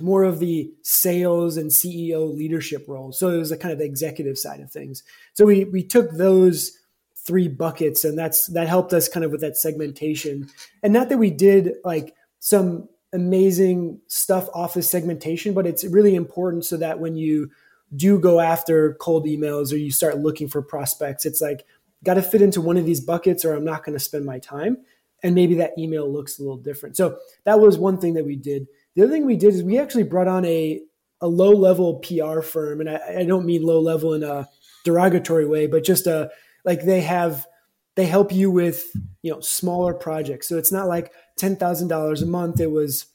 more 0.00 0.24
of 0.24 0.40
the 0.40 0.72
sales 0.82 1.56
and 1.56 1.70
CEO 1.70 2.36
leadership 2.36 2.84
roles. 2.88 3.18
So 3.18 3.28
it 3.28 3.38
was 3.38 3.52
a 3.52 3.56
kind 3.56 3.72
of 3.72 3.78
the 3.78 3.84
executive 3.84 4.38
side 4.38 4.60
of 4.60 4.72
things. 4.72 5.04
So 5.34 5.44
we 5.44 5.64
we 5.64 5.84
took 5.84 6.10
those 6.10 6.76
three 7.24 7.46
buckets 7.46 8.04
and 8.04 8.18
that's 8.18 8.46
that 8.46 8.66
helped 8.66 8.92
us 8.92 9.08
kind 9.08 9.24
of 9.24 9.30
with 9.30 9.42
that 9.42 9.56
segmentation. 9.56 10.48
And 10.82 10.92
not 10.92 11.08
that 11.10 11.18
we 11.18 11.30
did 11.30 11.74
like 11.84 12.16
some 12.40 12.88
amazing 13.12 14.00
stuff 14.06 14.48
off 14.54 14.76
of 14.76 14.84
segmentation, 14.84 15.54
but 15.54 15.66
it's 15.66 15.84
really 15.84 16.14
important 16.14 16.64
so 16.64 16.76
that 16.78 16.98
when 16.98 17.14
you 17.16 17.50
do 17.94 18.18
go 18.18 18.40
after 18.40 18.94
cold 18.94 19.26
emails 19.26 19.72
or 19.72 19.76
you 19.76 19.90
start 19.90 20.18
looking 20.18 20.48
for 20.48 20.62
prospects, 20.62 21.26
it's 21.26 21.40
like, 21.40 21.66
got 22.04 22.14
to 22.14 22.22
fit 22.22 22.42
into 22.42 22.60
one 22.60 22.76
of 22.76 22.86
these 22.86 23.00
buckets 23.00 23.44
or 23.44 23.54
I'm 23.54 23.64
not 23.64 23.84
going 23.84 23.96
to 23.96 24.02
spend 24.04 24.24
my 24.24 24.38
time. 24.38 24.78
And 25.22 25.34
maybe 25.34 25.54
that 25.56 25.78
email 25.78 26.10
looks 26.10 26.38
a 26.38 26.42
little 26.42 26.56
different. 26.56 26.96
So 26.96 27.16
that 27.44 27.60
was 27.60 27.78
one 27.78 27.98
thing 27.98 28.14
that 28.14 28.26
we 28.26 28.34
did. 28.34 28.66
The 28.94 29.02
other 29.02 29.12
thing 29.12 29.24
we 29.24 29.36
did 29.36 29.54
is 29.54 29.62
we 29.62 29.78
actually 29.78 30.02
brought 30.02 30.26
on 30.26 30.44
a, 30.44 30.80
a 31.20 31.28
low 31.28 31.52
level 31.52 32.00
PR 32.00 32.40
firm. 32.40 32.80
And 32.80 32.90
I, 32.90 33.20
I 33.20 33.24
don't 33.24 33.46
mean 33.46 33.62
low 33.62 33.80
level 33.80 34.14
in 34.14 34.24
a 34.24 34.48
derogatory 34.84 35.46
way, 35.46 35.68
but 35.68 35.84
just 35.84 36.08
a, 36.08 36.30
like 36.64 36.82
they 36.82 37.02
have, 37.02 37.46
they 37.94 38.06
help 38.06 38.32
you 38.32 38.50
with, 38.50 38.84
you 39.22 39.30
know, 39.30 39.40
smaller 39.40 39.94
projects. 39.94 40.48
So 40.48 40.58
it's 40.58 40.72
not 40.72 40.88
like 40.88 41.12
$10,000 41.38 42.22
a 42.22 42.26
month. 42.26 42.60
It 42.60 42.70
was, 42.70 43.06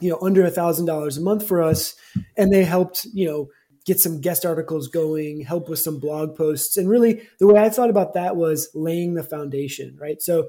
you 0.00 0.10
know, 0.10 0.18
under 0.22 0.44
a 0.44 0.50
thousand 0.50 0.86
dollars 0.86 1.16
a 1.16 1.20
month 1.20 1.46
for 1.46 1.62
us. 1.62 1.94
And 2.36 2.52
they 2.52 2.64
helped, 2.64 3.06
you 3.12 3.26
know, 3.26 3.48
get 3.84 4.00
some 4.00 4.20
guest 4.20 4.44
articles 4.44 4.88
going, 4.88 5.40
help 5.40 5.68
with 5.68 5.78
some 5.78 5.98
blog 5.98 6.36
posts. 6.36 6.76
And 6.76 6.88
really, 6.88 7.22
the 7.38 7.46
way 7.46 7.60
I 7.60 7.70
thought 7.70 7.90
about 7.90 8.14
that 8.14 8.36
was 8.36 8.68
laying 8.74 9.14
the 9.14 9.22
foundation, 9.22 9.96
right? 10.00 10.20
So, 10.20 10.48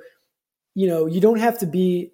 you 0.75 0.87
know, 0.87 1.05
you 1.05 1.21
don't 1.21 1.39
have 1.39 1.57
to 1.59 1.65
be 1.65 2.11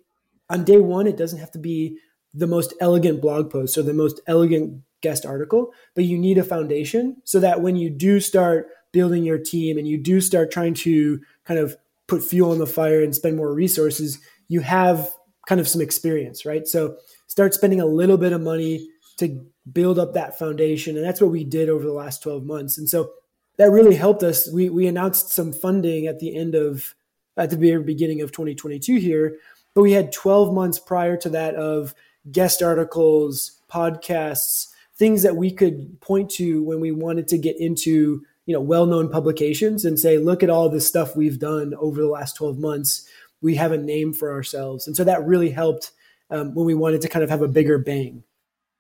on 0.50 0.64
day 0.64 0.78
one, 0.78 1.08
it 1.08 1.18
doesn't 1.18 1.40
have 1.40 1.52
to 1.52 1.60
be 1.60 1.98
the 2.34 2.48
most 2.48 2.74
elegant 2.80 3.22
blog 3.22 3.50
post 3.52 3.78
or 3.78 3.84
the 3.84 3.94
most 3.94 4.22
elegant 4.28 4.82
guest 5.02 5.26
article, 5.26 5.74
but 5.96 6.06
you 6.06 6.18
need 6.18 6.38
a 6.38 6.44
foundation 6.44 7.18
so 7.24 7.40
that 7.40 7.62
when 7.62 7.76
you 7.76 7.90
do 7.90 8.20
start 8.20 8.68
building 8.92 9.24
your 9.24 9.38
team 9.38 9.78
and 9.78 9.88
you 9.88 9.98
do 9.98 10.22
start 10.22 10.52
trying 10.52 10.74
to 10.74 11.20
kind 11.46 11.60
of 11.60 11.76
put 12.08 12.24
fuel 12.24 12.52
on 12.52 12.58
the 12.58 12.66
fire 12.66 13.04
and 13.04 13.14
spend 13.14 13.36
more 13.36 13.54
resources, 13.54 14.20
you 14.48 14.62
have 14.62 15.10
kind 15.48 15.62
of 15.62 15.68
some 15.68 15.82
experience, 15.82 16.46
right? 16.46 16.68
So 16.68 16.98
start 17.28 17.54
spending 17.54 17.82
a 17.82 17.86
little 17.86 18.18
bit 18.18 18.34
of 18.34 18.42
money 18.42 18.90
to 19.18 19.46
build 19.72 20.00
up 20.00 20.14
that 20.14 20.38
foundation. 20.38 20.96
And 20.96 21.06
that's 21.06 21.22
what 21.22 21.32
we 21.32 21.44
did 21.44 21.70
over 21.70 21.84
the 21.84 21.94
last 21.94 22.22
12 22.24 22.44
months. 22.44 22.78
And 22.78 22.88
so 22.88 23.12
that 23.58 23.72
really 23.72 23.96
helped 23.96 24.24
us. 24.24 24.52
We, 24.52 24.70
we 24.70 24.88
announced 24.88 25.30
some 25.30 25.52
funding 25.52 26.08
at 26.08 26.20
the 26.20 26.36
end 26.36 26.56
of, 26.56 26.94
at 27.36 27.50
the 27.50 27.58
very 27.58 27.84
beginning 27.84 28.22
of 28.22 28.32
2022 28.32 28.98
here, 28.98 29.38
but 29.74 29.82
we 29.82 29.92
had 29.92 30.12
12 30.12 30.54
months 30.54 30.80
prior 30.80 31.18
to 31.18 31.30
that 31.30 31.56
of 31.56 31.94
guest 32.32 32.62
articles, 32.62 33.62
podcasts, 33.72 34.68
things 34.96 35.24
that 35.24 35.36
we 35.36 35.52
could 35.52 36.00
point 36.02 36.30
to 36.32 36.64
when 36.64 36.80
we 36.80 36.92
wanted 36.92 37.28
to 37.30 37.38
get 37.38 37.60
into 37.60 38.24
you 38.46 38.54
know 38.54 38.62
well-known 38.62 39.10
publications 39.10 39.86
and 39.86 40.00
say 40.00 40.18
look 40.18 40.42
at 40.42 40.50
all 40.50 40.70
this 40.70 40.88
stuff 40.88 41.16
we've 41.16 41.38
done 41.38 41.74
over 41.76 42.02
the 42.02 42.08
last 42.08 42.36
12 42.38 42.58
months 42.58 43.07
we 43.42 43.56
have 43.56 43.72
a 43.72 43.78
name 43.78 44.14
for 44.14 44.32
ourselves. 44.32 44.88
And 44.88 44.96
so 44.96 45.04
that 45.04 45.26
really 45.26 45.50
helped 45.50 45.92
um, 46.30 46.54
when 46.54 46.66
we 46.66 46.74
wanted 46.74 47.02
to 47.02 47.10
kind 47.10 47.24
of 47.24 47.30
have 47.30 47.42
a 47.42 47.48
bigger 47.48 47.78
bang. 47.78 48.24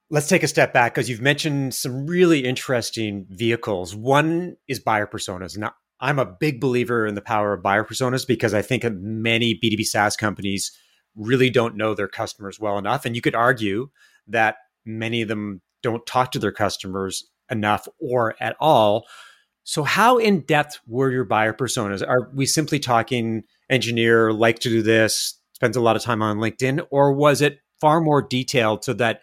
Let's 0.09 0.27
take 0.27 0.43
a 0.43 0.47
step 0.47 0.73
back 0.73 0.93
because 0.93 1.09
you've 1.09 1.21
mentioned 1.21 1.75
some 1.75 2.07
really 2.07 2.45
interesting 2.45 3.25
vehicles. 3.29 3.95
One 3.95 4.55
is 4.67 4.79
buyer 4.79 5.07
personas. 5.07 5.57
Now 5.57 5.73
i'm 5.99 6.19
a 6.19 6.25
big 6.25 6.61
believer 6.61 7.07
in 7.07 7.15
the 7.15 7.21
power 7.21 7.53
of 7.53 7.63
buyer 7.63 7.83
personas 7.83 8.27
because 8.27 8.53
i 8.53 8.61
think 8.61 8.83
many 8.83 9.55
b2b 9.55 9.83
saas 9.83 10.15
companies 10.15 10.71
really 11.17 11.49
don't 11.49 11.75
know 11.75 11.93
their 11.93 12.07
customers 12.07 12.59
well 12.59 12.77
enough. 12.77 13.05
And 13.05 13.15
you 13.15 13.21
could 13.21 13.35
argue 13.35 13.89
that 14.27 14.57
many 14.85 15.21
of 15.21 15.27
them 15.27 15.61
don't 15.83 16.05
talk 16.05 16.31
to 16.31 16.39
their 16.39 16.51
customers 16.51 17.25
enough 17.49 17.87
or 17.99 18.35
at 18.39 18.55
all. 18.59 19.07
So, 19.63 19.83
how 19.83 20.17
in 20.17 20.41
depth 20.41 20.79
were 20.87 21.11
your 21.11 21.25
buyer 21.25 21.53
personas? 21.53 22.07
Are 22.07 22.29
we 22.33 22.45
simply 22.45 22.79
talking 22.79 23.43
engineer, 23.69 24.31
like 24.31 24.59
to 24.59 24.69
do 24.69 24.81
this, 24.81 25.39
spends 25.53 25.75
a 25.75 25.81
lot 25.81 25.95
of 25.95 26.01
time 26.01 26.21
on 26.21 26.37
LinkedIn, 26.37 26.85
or 26.91 27.13
was 27.13 27.41
it 27.41 27.59
far 27.79 28.01
more 28.01 28.21
detailed 28.21 28.83
so 28.83 28.93
that 28.93 29.21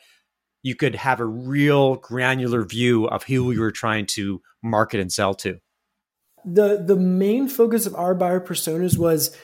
you 0.63 0.75
could 0.75 0.95
have 0.95 1.21
a 1.21 1.27
real 1.27 1.97
granular 1.97 2.65
view 2.65 3.07
of 3.07 3.23
who 3.25 3.53
you 3.53 3.61
were 3.61 3.71
trying 3.71 4.07
to 4.07 4.41
market 4.63 5.01
and 5.01 5.13
sell 5.13 5.35
to? 5.35 5.61
The 6.45 6.83
the 6.85 6.97
main 6.97 7.49
focus 7.49 7.87
of 7.87 7.95
our 7.95 8.15
buyer 8.15 8.41
personas 8.41 8.99
was 8.99 9.37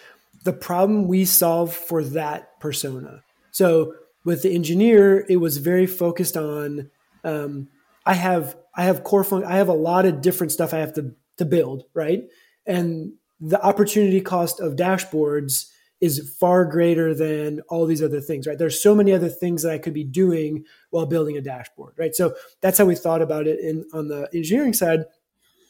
the 0.44 0.52
problem 0.52 1.06
we 1.06 1.24
solve 1.24 1.74
for 1.74 2.02
that 2.02 2.58
persona. 2.60 3.22
So 3.52 3.94
with 4.24 4.42
the 4.42 4.54
engineer, 4.54 5.24
it 5.28 5.36
was 5.36 5.58
very 5.58 5.86
focused 5.86 6.36
on 6.36 6.90
um, 7.24 7.68
I 8.04 8.14
have 8.14 8.56
I 8.74 8.84
have 8.84 9.04
core 9.04 9.24
fun- 9.24 9.44
I 9.44 9.56
have 9.56 9.68
a 9.68 9.74
lot 9.74 10.04
of 10.06 10.20
different 10.20 10.52
stuff 10.52 10.74
I 10.74 10.78
have 10.78 10.94
to 10.94 11.14
to 11.38 11.44
build, 11.44 11.84
right? 11.94 12.24
And 12.66 13.14
the 13.40 13.62
opportunity 13.62 14.20
cost 14.20 14.60
of 14.60 14.76
dashboards 14.76 15.70
is 16.00 16.34
far 16.40 16.64
greater 16.64 17.14
than 17.14 17.60
all 17.68 17.86
these 17.86 18.02
other 18.02 18.20
things, 18.20 18.46
right? 18.46 18.58
There's 18.58 18.82
so 18.82 18.94
many 18.94 19.12
other 19.12 19.28
things 19.28 19.62
that 19.62 19.72
I 19.72 19.78
could 19.78 19.92
be 19.92 20.04
doing 20.04 20.64
while 20.90 21.06
building 21.06 21.36
a 21.36 21.42
dashboard, 21.42 21.94
right? 21.98 22.14
So 22.14 22.34
that's 22.62 22.78
how 22.78 22.86
we 22.86 22.94
thought 22.94 23.20
about 23.20 23.46
it 23.46 23.60
in 23.60 23.84
on 23.92 24.08
the 24.08 24.28
engineering 24.32 24.72
side. 24.72 25.04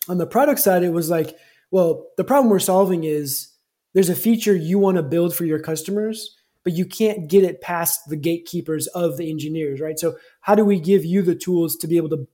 On 0.08 0.18
the 0.18 0.26
product 0.26 0.60
side, 0.60 0.82
it 0.82 0.92
was 0.92 1.10
like, 1.10 1.36
well, 1.70 2.06
the 2.16 2.24
problem 2.24 2.50
we're 2.50 2.58
solving 2.60 3.04
is 3.04 3.52
there's 3.92 4.08
a 4.08 4.14
feature 4.14 4.54
you 4.54 4.78
want 4.78 4.96
to 4.96 5.02
build 5.02 5.34
for 5.34 5.44
your 5.44 5.58
customers, 5.58 6.36
but 6.62 6.74
you 6.74 6.86
can't 6.86 7.28
get 7.28 7.42
it 7.42 7.60
past 7.60 8.08
the 8.08 8.16
gatekeepers 8.16 8.86
of 8.88 9.16
the 9.16 9.30
engineers, 9.30 9.80
right? 9.80 9.98
So 9.98 10.16
how 10.40 10.54
do 10.54 10.64
we 10.64 10.78
give 10.78 11.04
you 11.04 11.22
the 11.22 11.34
tools 11.34 11.76
to 11.76 11.88
be 11.88 11.96
able 11.96 12.10
to 12.10 12.28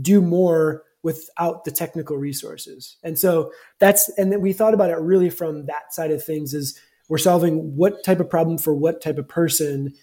do 0.00 0.20
more 0.20 0.82
without 1.06 1.64
the 1.64 1.70
technical 1.70 2.16
resources. 2.16 2.96
And 3.04 3.16
so 3.16 3.52
that's 3.78 4.08
and 4.18 4.32
then 4.32 4.40
we 4.40 4.52
thought 4.52 4.74
about 4.74 4.90
it 4.90 4.98
really 4.98 5.30
from 5.30 5.66
that 5.66 5.94
side 5.94 6.10
of 6.10 6.24
things 6.24 6.52
is 6.52 6.76
we're 7.08 7.16
solving 7.16 7.76
what 7.76 8.02
type 8.02 8.18
of 8.18 8.28
problem 8.28 8.58
for 8.58 8.74
what 8.74 9.00
type 9.00 9.16
of 9.16 9.28
person. 9.28 9.94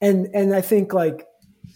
And 0.00 0.28
and 0.32 0.54
I 0.54 0.60
think 0.60 0.94
like 0.94 1.26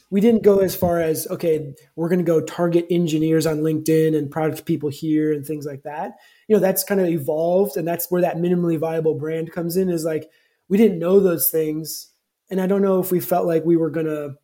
we 0.08 0.20
didn't 0.20 0.44
go 0.44 0.60
as 0.60 0.76
far 0.76 1.00
as 1.00 1.26
okay, 1.26 1.74
we're 1.96 2.08
going 2.08 2.20
to 2.20 2.24
go 2.24 2.40
target 2.40 2.86
engineers 2.88 3.44
on 3.44 3.58
LinkedIn 3.58 4.16
and 4.16 4.30
product 4.30 4.66
people 4.66 4.88
here 4.88 5.32
and 5.32 5.44
things 5.44 5.66
like 5.66 5.82
that. 5.82 6.12
You 6.46 6.54
know, 6.54 6.60
that's 6.60 6.84
kind 6.84 7.00
of 7.00 7.08
evolved 7.08 7.76
and 7.76 7.88
that's 7.88 8.08
where 8.08 8.22
that 8.22 8.36
minimally 8.36 8.78
viable 8.78 9.18
brand 9.18 9.50
comes 9.50 9.76
in 9.76 9.88
is 9.88 10.04
like 10.04 10.30
we 10.68 10.78
didn't 10.78 11.00
know 11.00 11.18
those 11.18 11.50
things 11.50 12.12
and 12.52 12.60
I 12.60 12.68
don't 12.68 12.82
know 12.82 13.00
if 13.00 13.10
we 13.10 13.18
felt 13.18 13.48
like 13.48 13.64
we 13.64 13.76
were 13.76 13.90
going 13.90 14.06
to 14.06 14.36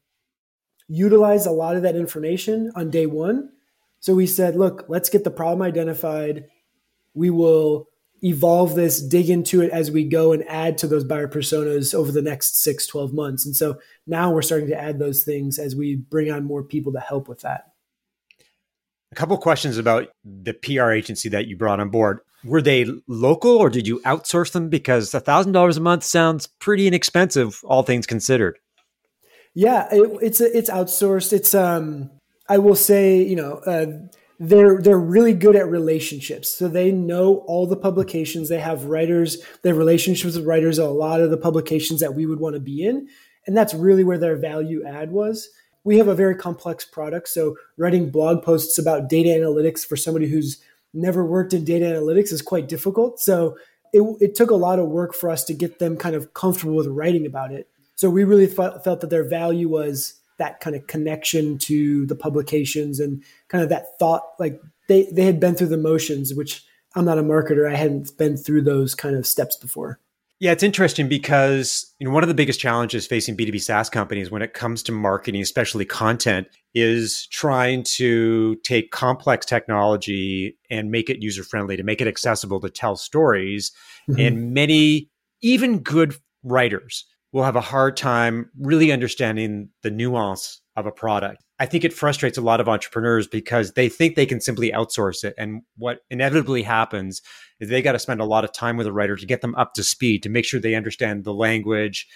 utilize 0.89 1.47
a 1.47 1.53
lot 1.53 1.77
of 1.77 1.83
that 1.83 1.95
information 1.95 2.73
on 2.75 2.91
day 2.91 3.07
one. 3.07 3.51
So 4.03 4.15
we 4.15 4.27
said, 4.27 4.57
look, 4.57 4.85
let's 4.89 5.09
get 5.09 5.23
the 5.23 5.31
problem 5.31 5.63
identified. 5.63 6.47
We 7.15 7.31
will 7.31 7.87
evolve 8.21 8.75
this, 8.75 9.01
dig 9.01 9.31
into 9.31 9.63
it 9.63 9.71
as 9.71 9.93
we 9.93 10.05
go 10.05 10.33
and 10.33 10.45
add 10.49 10.77
to 10.79 10.89
those 10.89 11.05
buyer 11.05 11.29
personas 11.29 11.95
over 11.95 12.11
the 12.11 12.21
next 12.21 12.61
six, 12.61 12.85
12 12.89 13.13
months. 13.13 13.47
And 13.47 13.55
so 13.55 13.79
now 14.05 14.33
we're 14.33 14.43
starting 14.43 14.69
to 14.69 14.81
add 14.81 14.99
those 14.99 15.23
things 15.23 15.57
as 15.57 15.77
we 15.77 15.95
bring 15.95 16.33
on 16.33 16.45
more 16.45 16.65
people 16.65 16.93
to 16.93 17.01
help 17.01 17.29
with 17.29 17.43
that. 17.43 17.67
A 19.13 19.15
couple 19.15 19.39
questions 19.39 19.79
about 19.79 20.09
the 20.25 20.53
PR 20.53 20.91
agency 20.91 21.29
that 21.29 21.47
you 21.47 21.57
brought 21.57 21.79
on 21.79 21.91
board. 21.91 22.21
Were 22.45 22.63
they 22.63 22.87
local 23.07 23.57
or 23.57 23.71
did 23.71 23.87
you 23.87 24.01
outsource 24.01 24.51
them? 24.51 24.69
Because 24.69 25.13
$1,000 25.13 25.77
a 25.77 25.81
month 25.81 26.03
sounds 26.03 26.49
pretty 26.49 26.89
inexpensive, 26.89 27.61
all 27.63 27.85
things 27.85 28.09
considered. 28.09 28.59
Yeah, 29.55 29.87
it, 29.93 30.19
it's 30.23 30.41
it's 30.41 30.71
outsourced. 30.71 31.35
It's 31.35 31.55
um, 31.55 32.11
I 32.53 32.59
will 32.59 32.77
say, 32.77 33.23
you 33.23 33.37
know, 33.37 33.55
uh, 33.67 33.87
they're 34.39 34.83
they're 34.83 34.99
really 34.99 35.33
good 35.33 35.57
at 35.57 35.71
relationships. 35.71 36.51
So 36.51 36.69
they 36.69 36.93
know 36.93 37.45
all 37.47 37.67
the 37.67 37.77
publications. 37.77 38.49
They 38.49 38.59
have 38.61 38.85
writers. 38.85 39.39
They 39.63 39.71
have 39.71 39.79
relationships 39.79 40.37
with 40.37 40.45
writers. 40.45 40.79
A 40.79 40.87
lot 40.89 41.23
of 41.23 41.31
the 41.31 41.39
publications 41.39 42.01
that 42.01 42.15
we 42.15 42.27
would 42.27 42.41
want 42.41 42.55
to 42.55 42.61
be 42.61 42.85
in, 42.85 43.09
and 43.47 43.57
that's 43.57 43.73
really 43.73 44.05
where 44.05 44.19
their 44.19 44.37
value 44.37 44.85
add 44.85 45.13
was. 45.13 45.49
We 45.85 45.97
have 45.97 46.09
a 46.09 46.15
very 46.15 46.37
complex 46.37 46.85
product, 46.85 47.29
so 47.29 47.57
writing 47.79 48.11
blog 48.11 48.43
posts 48.43 48.79
about 48.79 49.09
data 49.09 49.31
analytics 49.31 49.87
for 49.87 49.97
somebody 49.97 50.29
who's 50.29 50.63
never 50.93 51.25
worked 51.25 51.55
in 51.55 51.65
data 51.65 51.87
analytics 51.87 52.33
is 52.33 52.43
quite 52.43 52.69
difficult. 52.69 53.19
So 53.19 53.57
it, 53.95 54.03
it 54.21 54.35
took 54.35 54.51
a 54.51 54.57
lot 54.67 54.79
of 54.79 54.89
work 54.89 55.15
for 55.15 55.31
us 55.31 55.43
to 55.45 55.55
get 55.55 55.79
them 55.79 55.97
kind 55.97 56.15
of 56.15 56.35
comfortable 56.35 56.77
with 56.77 56.87
writing 56.87 57.25
about 57.25 57.51
it. 57.51 57.69
So 57.95 58.11
we 58.11 58.25
really 58.25 58.47
felt, 58.47 58.85
felt 58.85 59.01
that 59.01 59.11
their 59.11 59.29
value 59.29 59.69
was 59.69 60.21
that 60.43 60.59
kind 60.59 60.75
of 60.75 60.87
connection 60.89 61.57
to 61.57 62.05
the 62.07 62.17
publications 62.17 62.99
and 62.99 63.23
kind 63.47 63.63
of 63.63 63.71
that 63.71 63.97
thought 64.01 64.23
like 64.41 64.61
they 64.89 65.05
they 65.13 65.23
had 65.23 65.39
been 65.39 65.55
through 65.55 65.69
the 65.69 65.77
motions 65.77 66.35
which 66.35 66.65
I'm 66.97 67.05
not 67.05 67.19
a 67.19 67.23
marketer 67.23 67.71
I 67.71 67.77
hadn't 67.77 68.17
been 68.19 68.37
through 68.37 68.63
those 68.63 68.95
kind 68.95 69.17
of 69.17 69.27
steps 69.27 69.57
before. 69.57 70.01
Yeah, 70.41 70.51
it's 70.51 70.65
interesting 70.65 71.09
because 71.09 71.95
you 72.01 72.07
know 72.07 72.13
one 72.13 72.25
of 72.25 72.29
the 72.29 72.35
biggest 72.35 72.59
challenges 72.59 73.07
facing 73.07 73.37
B2B 73.37 73.61
SaaS 73.61 73.89
companies 73.89 74.29
when 74.29 74.43
it 74.43 74.55
comes 74.55 74.83
to 74.83 74.93
marketing, 74.93 75.41
especially 75.41 75.85
content, 75.85 76.49
is 76.75 77.29
trying 77.29 77.85
to 77.85 78.57
take 78.65 78.91
complex 78.91 79.47
technology 79.47 80.59
and 80.69 80.91
make 80.91 81.09
it 81.09 81.23
user 81.23 81.45
friendly, 81.45 81.77
to 81.77 81.85
make 81.85 82.01
it 82.01 82.09
accessible 82.09 82.59
to 82.59 82.71
tell 82.71 82.97
stories. 82.97 83.71
Mm-hmm. 84.11 84.21
And 84.21 84.53
many 84.53 85.11
even 85.43 85.79
good 85.79 86.17
writers 86.43 87.05
will 87.33 87.45
have 87.45 87.57
a 87.57 87.61
hard 87.61 87.97
time 87.97 88.51
really 88.59 88.93
understanding 88.93 89.71
the 89.83 89.91
nuance 89.91 90.61
of 90.77 90.87
a 90.87 90.93
product. 90.93 91.43
I 91.59 91.67
think 91.67 91.85
it 91.85 91.93
frustrates 91.93 92.37
a 92.37 92.43
lot 92.43 92.61
of 92.61 92.69
entrepreneurs 92.69 93.27
because 93.27 93.73
they 93.73 93.89
think 93.89 94.17
they 94.17 94.27
can 94.27 94.41
simply 94.41 94.73
outsource 94.73 95.25
it. 95.25 95.35
And 95.39 95.63
what 95.77 96.01
inevitably 96.11 96.63
happens 96.63 97.23
is 97.61 97.69
they 97.69 97.83
got 97.83 97.93
to 97.93 97.99
spend 97.99 98.21
a 98.21 98.27
lot 98.27 98.45
of 98.45 98.53
time 98.53 98.77
with 98.77 98.87
a 98.87 98.93
writer 98.93 99.17
to 99.17 99.27
get 99.27 99.41
them 99.41 99.55
up 99.55 99.75
to 99.75 99.85
speed, 99.85 100.23
to 100.25 100.29
make 100.29 100.45
sure 100.45 100.61
they 100.61 100.75
understand 100.75 101.25
the 101.25 101.35
language, 101.35 102.07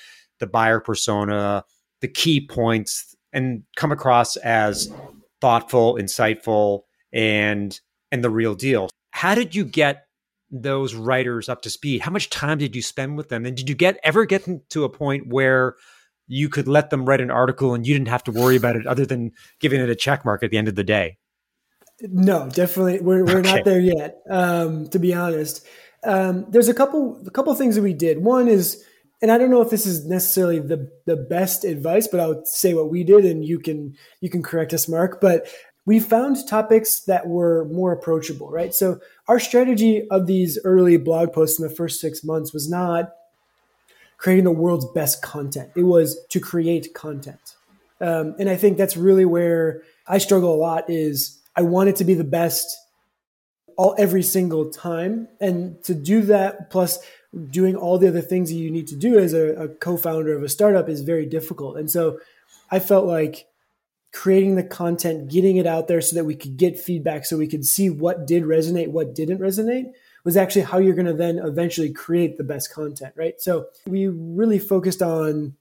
the 0.41 0.47
buyer 0.47 0.81
persona, 0.81 1.65
the 2.01 2.09
key 2.09 2.47
points, 2.47 3.15
and 3.33 3.63
come 3.77 3.93
across 3.93 4.37
as 4.37 4.93
thoughtful, 5.41 5.95
insightful, 5.95 6.83
and 7.13 7.81
and 8.11 8.25
the 8.25 8.31
real 8.31 8.55
deal. 8.55 8.89
How 9.11 9.35
did 9.35 9.55
you 9.55 9.65
get 9.65 10.06
those 10.51 10.95
writers 10.95 11.49
up 11.49 11.63
to 11.63 11.71
speed? 11.71 12.03
How 12.03 12.11
much 12.11 12.31
time 12.31 12.59
did 12.59 12.77
you 12.77 12.83
spend 12.83 13.17
with 13.17 13.29
them? 13.29 13.45
And 13.45 13.57
did 13.57 13.69
you 13.69 13.75
get 13.75 13.99
ever 14.03 14.25
get 14.25 14.49
to 14.71 14.85
a 14.85 14.89
point 14.89 15.29
where 15.29 15.77
you 16.29 16.49
could 16.49 16.69
let 16.69 16.91
them 16.91 17.05
write 17.05 17.21
an 17.21 17.31
article 17.31 17.75
and 17.75 17.87
you 17.87 17.95
didn't 17.95 18.09
have 18.09 18.25
to 18.25 18.33
worry 18.33 18.57
about 18.57 18.77
it 18.77 18.87
other 18.87 19.07
than 19.07 19.33
giving 19.61 19.81
it 19.81 19.89
a 19.89 19.95
check 19.95 20.25
mark 20.25 20.43
at 20.43 20.51
the 20.51 20.59
end 20.59 20.69
of 20.69 20.75
the 20.75 20.85
day? 20.85 21.19
No, 22.01 22.49
definitely. 22.49 23.01
We're, 23.01 23.25
we're 23.25 23.39
okay. 23.39 23.55
not 23.55 23.65
there 23.65 23.81
yet. 23.81 24.19
Um, 24.29 24.89
to 24.89 24.99
be 24.99 25.15
honest, 25.15 25.67
um, 26.05 26.47
there's 26.51 26.69
a 26.69 26.75
couple, 26.75 27.23
a 27.27 27.31
couple 27.31 27.55
things 27.55 27.77
that 27.77 27.83
we 27.83 27.95
did. 27.95 28.23
One 28.23 28.49
is, 28.49 28.85
and 29.23 29.33
I 29.33 29.39
don't 29.39 29.51
know 29.51 29.63
if 29.63 29.71
this 29.71 29.87
is 29.87 30.05
necessarily 30.05 30.59
the, 30.59 30.91
the 31.07 31.17
best 31.17 31.65
advice, 31.65 32.07
but 32.07 32.21
I'll 32.21 32.45
say 32.45 32.75
what 32.75 32.91
we 32.91 33.03
did 33.03 33.25
and 33.25 33.45
you 33.45 33.59
can, 33.59 33.95
you 34.21 34.29
can 34.29 34.43
correct 34.43 34.75
us, 34.75 34.89
Mark, 34.89 35.21
but 35.21 35.49
we 35.87 36.01
found 36.01 36.37
topics 36.49 37.01
that 37.01 37.29
were 37.29 37.65
more 37.67 37.93
approachable, 37.93 38.51
right? 38.51 38.75
So 38.75 39.01
our 39.29 39.39
strategy 39.39 40.07
of 40.11 40.27
these 40.27 40.59
early 40.65 40.97
blog 40.97 41.33
posts 41.33 41.59
in 41.59 41.67
the 41.67 41.75
first 41.75 42.01
six 42.01 42.25
months 42.25 42.53
was 42.53 42.69
not 42.69 43.13
creating 44.19 44.45
the 44.45 44.51
world's 44.51 44.87
best 44.95 45.23
content. 45.23 45.71
It 45.77 45.85
was 45.85 46.19
to 46.31 46.41
create 46.41 46.93
content. 46.95 47.55
Um, 48.01 48.35
and 48.39 48.51
I 48.51 48.57
think 48.57 48.77
that's 48.77 48.97
really 48.97 49.25
where 49.25 49.83
I 50.07 50.19
struggle 50.19 50.55
a 50.55 50.57
lot 50.57 50.91
is 50.91 51.39
I 51.55 51.63
want 51.63 51.89
it 51.89 51.97
to 51.97 52.05
be 52.05 52.15
the 52.15 52.25
best 52.25 52.77
all 53.77 53.95
every 53.97 54.23
single 54.23 54.71
time. 54.71 55.29
And 55.41 55.83
to 55.85 55.95
do 55.95 56.23
that, 56.23 56.71
plus 56.71 56.99
doing 57.51 57.77
all 57.77 57.99
the 57.99 58.09
other 58.09 58.23
things 58.23 58.49
that 58.49 58.57
you 58.57 58.71
need 58.71 58.89
to 58.89 58.97
do 58.97 59.19
as 59.19 59.35
a, 59.35 59.55
a 59.55 59.69
co-founder 59.69 60.35
of 60.35 60.43
a 60.43 60.49
startup 60.49 60.89
is 60.89 61.03
very 61.03 61.27
difficult. 61.27 61.77
And 61.77 61.91
so 61.91 62.19
I 62.71 62.79
felt 62.79 63.07
like 63.07 63.47
creating 64.17 64.55
the 64.55 64.65
content, 64.65 65.31
getting 65.31 65.59
it 65.59 65.67
out 65.67 65.89
there 65.89 66.01
so 66.01 66.17
that 66.17 66.25
we 66.25 66.35
could 66.35 66.57
get 66.57 66.79
feedback, 66.79 67.27
so 67.27 67.37
we 67.37 67.47
could 67.47 67.67
see 67.67 67.91
what 67.91 68.27
did 68.27 68.45
resonate, 68.45 68.89
what 68.89 69.15
didn't 69.15 69.39
resonate, 69.39 69.93
was 70.25 70.39
actually 70.39 70.63
how 70.63 70.79
you're 70.79 70.95
going 70.95 71.07
to 71.07 71.13
then 71.13 71.39
eventually 71.39 71.93
create 71.93 72.39
the 72.39 72.43
best 72.43 72.73
content, 72.73 73.13
right? 73.15 73.39
So 73.39 73.67
we 73.87 74.07
really 74.07 74.59
focused 74.59 75.03
on 75.03 75.55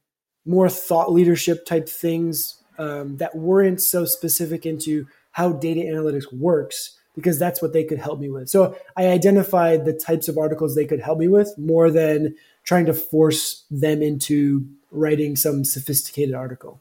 more 0.45 0.69
thought 0.69 1.11
leadership 1.11 1.65
type 1.65 1.89
things 1.89 2.63
um, 2.77 3.17
that 3.17 3.35
weren't 3.35 3.81
so 3.81 4.05
specific 4.05 4.65
into 4.65 5.05
how 5.31 5.51
data 5.51 5.81
analytics 5.81 6.31
works 6.31 6.97
because 7.13 7.37
that's 7.37 7.61
what 7.61 7.73
they 7.73 7.83
could 7.83 7.99
help 7.99 8.21
me 8.21 8.29
with. 8.29 8.49
So 8.49 8.77
I 8.95 9.07
identified 9.07 9.83
the 9.83 9.93
types 9.93 10.29
of 10.29 10.37
articles 10.37 10.75
they 10.75 10.85
could 10.85 11.01
help 11.01 11.19
me 11.19 11.27
with 11.27 11.53
more 11.57 11.91
than 11.91 12.35
trying 12.63 12.85
to 12.85 12.93
force 12.93 13.65
them 13.69 14.01
into 14.01 14.65
writing 14.91 15.35
some 15.35 15.65
sophisticated 15.65 16.33
article. 16.33 16.79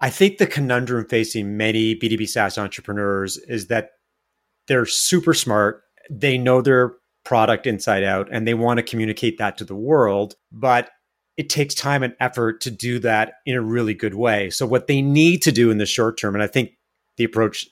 I 0.00 0.10
think 0.10 0.38
the 0.38 0.46
conundrum 0.46 1.06
facing 1.06 1.56
many 1.56 1.94
B2B 1.96 2.28
SaaS 2.28 2.56
entrepreneurs 2.56 3.36
is 3.36 3.66
that 3.66 3.90
they're 4.68 4.86
super 4.86 5.34
smart. 5.34 5.82
They 6.10 6.38
know 6.38 6.62
their 6.62 6.94
product 7.24 7.66
inside 7.66 8.04
out 8.04 8.28
and 8.30 8.46
they 8.46 8.54
want 8.54 8.78
to 8.78 8.82
communicate 8.82 9.38
that 9.38 9.58
to 9.58 9.64
the 9.64 9.74
world, 9.74 10.34
but 10.52 10.90
it 11.36 11.48
takes 11.48 11.74
time 11.74 12.02
and 12.02 12.14
effort 12.20 12.60
to 12.62 12.70
do 12.70 12.98
that 13.00 13.34
in 13.46 13.54
a 13.54 13.62
really 13.62 13.94
good 13.94 14.14
way. 14.14 14.50
So, 14.50 14.66
what 14.66 14.86
they 14.86 15.02
need 15.02 15.42
to 15.42 15.52
do 15.52 15.70
in 15.70 15.78
the 15.78 15.86
short 15.86 16.18
term, 16.18 16.34
and 16.34 16.42
I 16.42 16.48
think 16.48 16.72
the 17.16 17.24
approach 17.24 17.66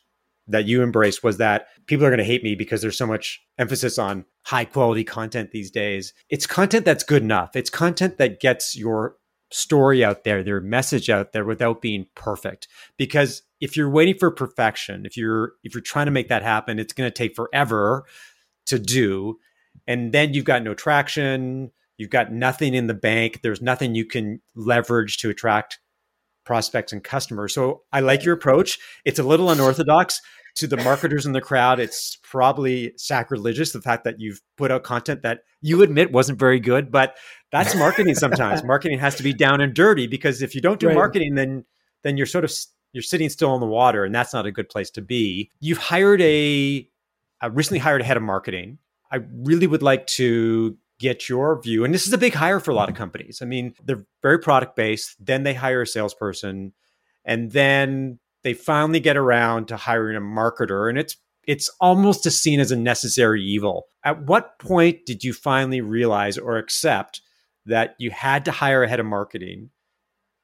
that 0.49 0.67
you 0.67 0.83
embraced 0.83 1.25
was 1.25 1.39
that 1.39 1.67
people 1.87 2.07
are 2.07 2.11
going 2.11 2.19
to 2.19 2.25
hate 2.25 2.45
me 2.45 2.55
because 2.55 2.81
there's 2.81 2.99
so 2.99 3.07
much 3.07 3.43
emphasis 3.59 3.99
on 3.99 4.25
high 4.45 4.65
quality 4.65 5.03
content 5.03 5.51
these 5.51 5.71
days. 5.71 6.13
It's 6.31 6.47
content 6.47 6.85
that's 6.85 7.03
good 7.03 7.23
enough. 7.23 7.57
It's 7.57 7.71
content 7.71 8.19
that 8.19 8.41
gets 8.41 8.77
your 8.77 9.17
story 9.51 10.05
out 10.05 10.25
there, 10.25 10.43
their 10.43 10.61
message 10.61 11.09
out 11.09 11.33
there 11.33 11.45
without 11.45 11.81
being 11.81 12.07
perfect. 12.15 12.69
Because 12.97 13.43
if 13.61 13.77
you're 13.77 13.91
waiting 13.91 14.17
for 14.19 14.31
perfection, 14.31 15.07
if 15.07 15.17
you're 15.17 15.53
if 15.63 15.75
you're 15.75 15.83
trying 15.83 16.07
to 16.07 16.13
make 16.13 16.29
that 16.29 16.43
happen, 16.43 16.79
it's 16.79 16.93
going 16.93 17.11
to 17.11 17.15
take 17.15 17.35
forever 17.35 18.05
to 18.67 18.79
do. 18.79 19.39
And 19.87 20.13
then 20.13 20.35
you've 20.35 20.45
got 20.45 20.63
no 20.63 20.75
traction, 20.75 21.71
you've 21.97 22.11
got 22.11 22.33
nothing 22.33 22.75
in 22.75 22.87
the 22.87 22.95
bank, 22.95 23.41
there's 23.43 23.63
nothing 23.63 23.95
you 23.95 24.05
can 24.05 24.41
leverage 24.55 25.19
to 25.19 25.31
attract 25.31 25.79
prospects 26.45 26.93
and 26.93 27.03
customers. 27.03 27.55
So 27.55 27.83
I 27.93 28.01
like 28.01 28.25
your 28.25 28.35
approach. 28.35 28.79
It's 29.05 29.19
a 29.19 29.25
little 29.25 29.51
unorthodox 29.51 30.21
to 30.57 30.67
the 30.67 30.77
marketers 30.79 31.27
in 31.27 31.33
the 31.33 31.41
crowd. 31.41 31.79
It's 31.79 32.17
probably 32.23 32.93
sacrilegious 32.97 33.73
the 33.73 33.81
fact 33.81 34.05
that 34.05 34.21
you've 34.21 34.41
put 34.57 34.71
out 34.71 34.83
content 34.83 35.23
that 35.23 35.41
you 35.61 35.83
admit 35.83 36.13
wasn't 36.13 36.39
very 36.39 36.61
good, 36.61 36.91
but 36.91 37.17
that's 37.53 37.75
marketing 37.75 38.15
sometimes. 38.15 38.65
marketing 38.65 38.99
has 38.99 39.15
to 39.17 39.23
be 39.23 39.33
down 39.33 39.61
and 39.61 39.75
dirty 39.75 40.07
because 40.07 40.43
if 40.43 40.55
you 40.55 40.61
don't 40.61 40.81
do 40.81 40.89
right. 40.89 40.95
marketing 40.95 41.35
then 41.35 41.65
then 42.03 42.17
you're 42.17 42.27
sort 42.27 42.45
of 42.45 42.53
you're 42.93 43.03
sitting 43.03 43.29
still 43.29 43.55
in 43.55 43.61
the 43.61 43.67
water 43.67 44.05
and 44.05 44.15
that's 44.15 44.33
not 44.33 44.47
a 44.47 44.53
good 44.53 44.69
place 44.69 44.91
to 44.91 45.03
be. 45.03 45.51
You've 45.61 45.79
hired 45.79 46.21
a 46.23 46.89
I 47.41 47.47
recently 47.47 47.79
hired 47.79 48.01
a 48.01 48.05
head 48.05 48.17
of 48.17 48.23
marketing. 48.23 48.79
I 49.13 49.21
really 49.33 49.67
would 49.67 49.83
like 49.83 50.07
to 50.09 50.77
get 50.99 51.29
your 51.29 51.61
view. 51.61 51.85
And 51.85 51.93
this 51.93 52.07
is 52.07 52.13
a 52.13 52.19
big 52.19 52.33
hire 52.33 52.61
for 52.61 52.71
a 52.71 52.75
lot 52.75 52.89
of 52.89 52.95
companies. 52.95 53.41
I 53.43 53.45
mean, 53.45 53.75
they're 53.85 54.07
very 54.23 54.39
product 54.39 54.77
based. 54.77 55.15
Then 55.25 55.43
they 55.43 55.55
hire 55.55 55.83
a 55.83 55.87
salesperson, 55.87 56.73
and 57.25 57.53
then 57.53 58.19
they 58.47 58.55
finally 58.55 59.01
get 59.01 59.17
around 59.17 59.67
to 59.67 59.77
hiring 59.77 60.17
a 60.17 60.21
marketer, 60.21 60.89
and 60.89 60.97
it's 60.97 61.17
it's 61.49 61.69
almost 61.81 62.27
as 62.27 62.41
seen 62.41 62.61
as 62.61 62.71
a 62.71 62.77
necessary 62.77 63.43
evil. 63.43 63.87
At 64.05 64.23
what 64.23 64.61
point 64.61 65.05
did 65.05 65.25
you 65.25 65.33
finally 65.33 65.81
realize 65.81 66.39
or 66.39 66.57
accept 66.57 67.23
that 67.65 67.97
you 67.99 68.13
had 68.13 68.45
to 68.45 68.53
hire 68.53 68.85
a 68.85 68.89
head 68.89 69.01
of 69.01 69.07
marketing? 69.07 69.71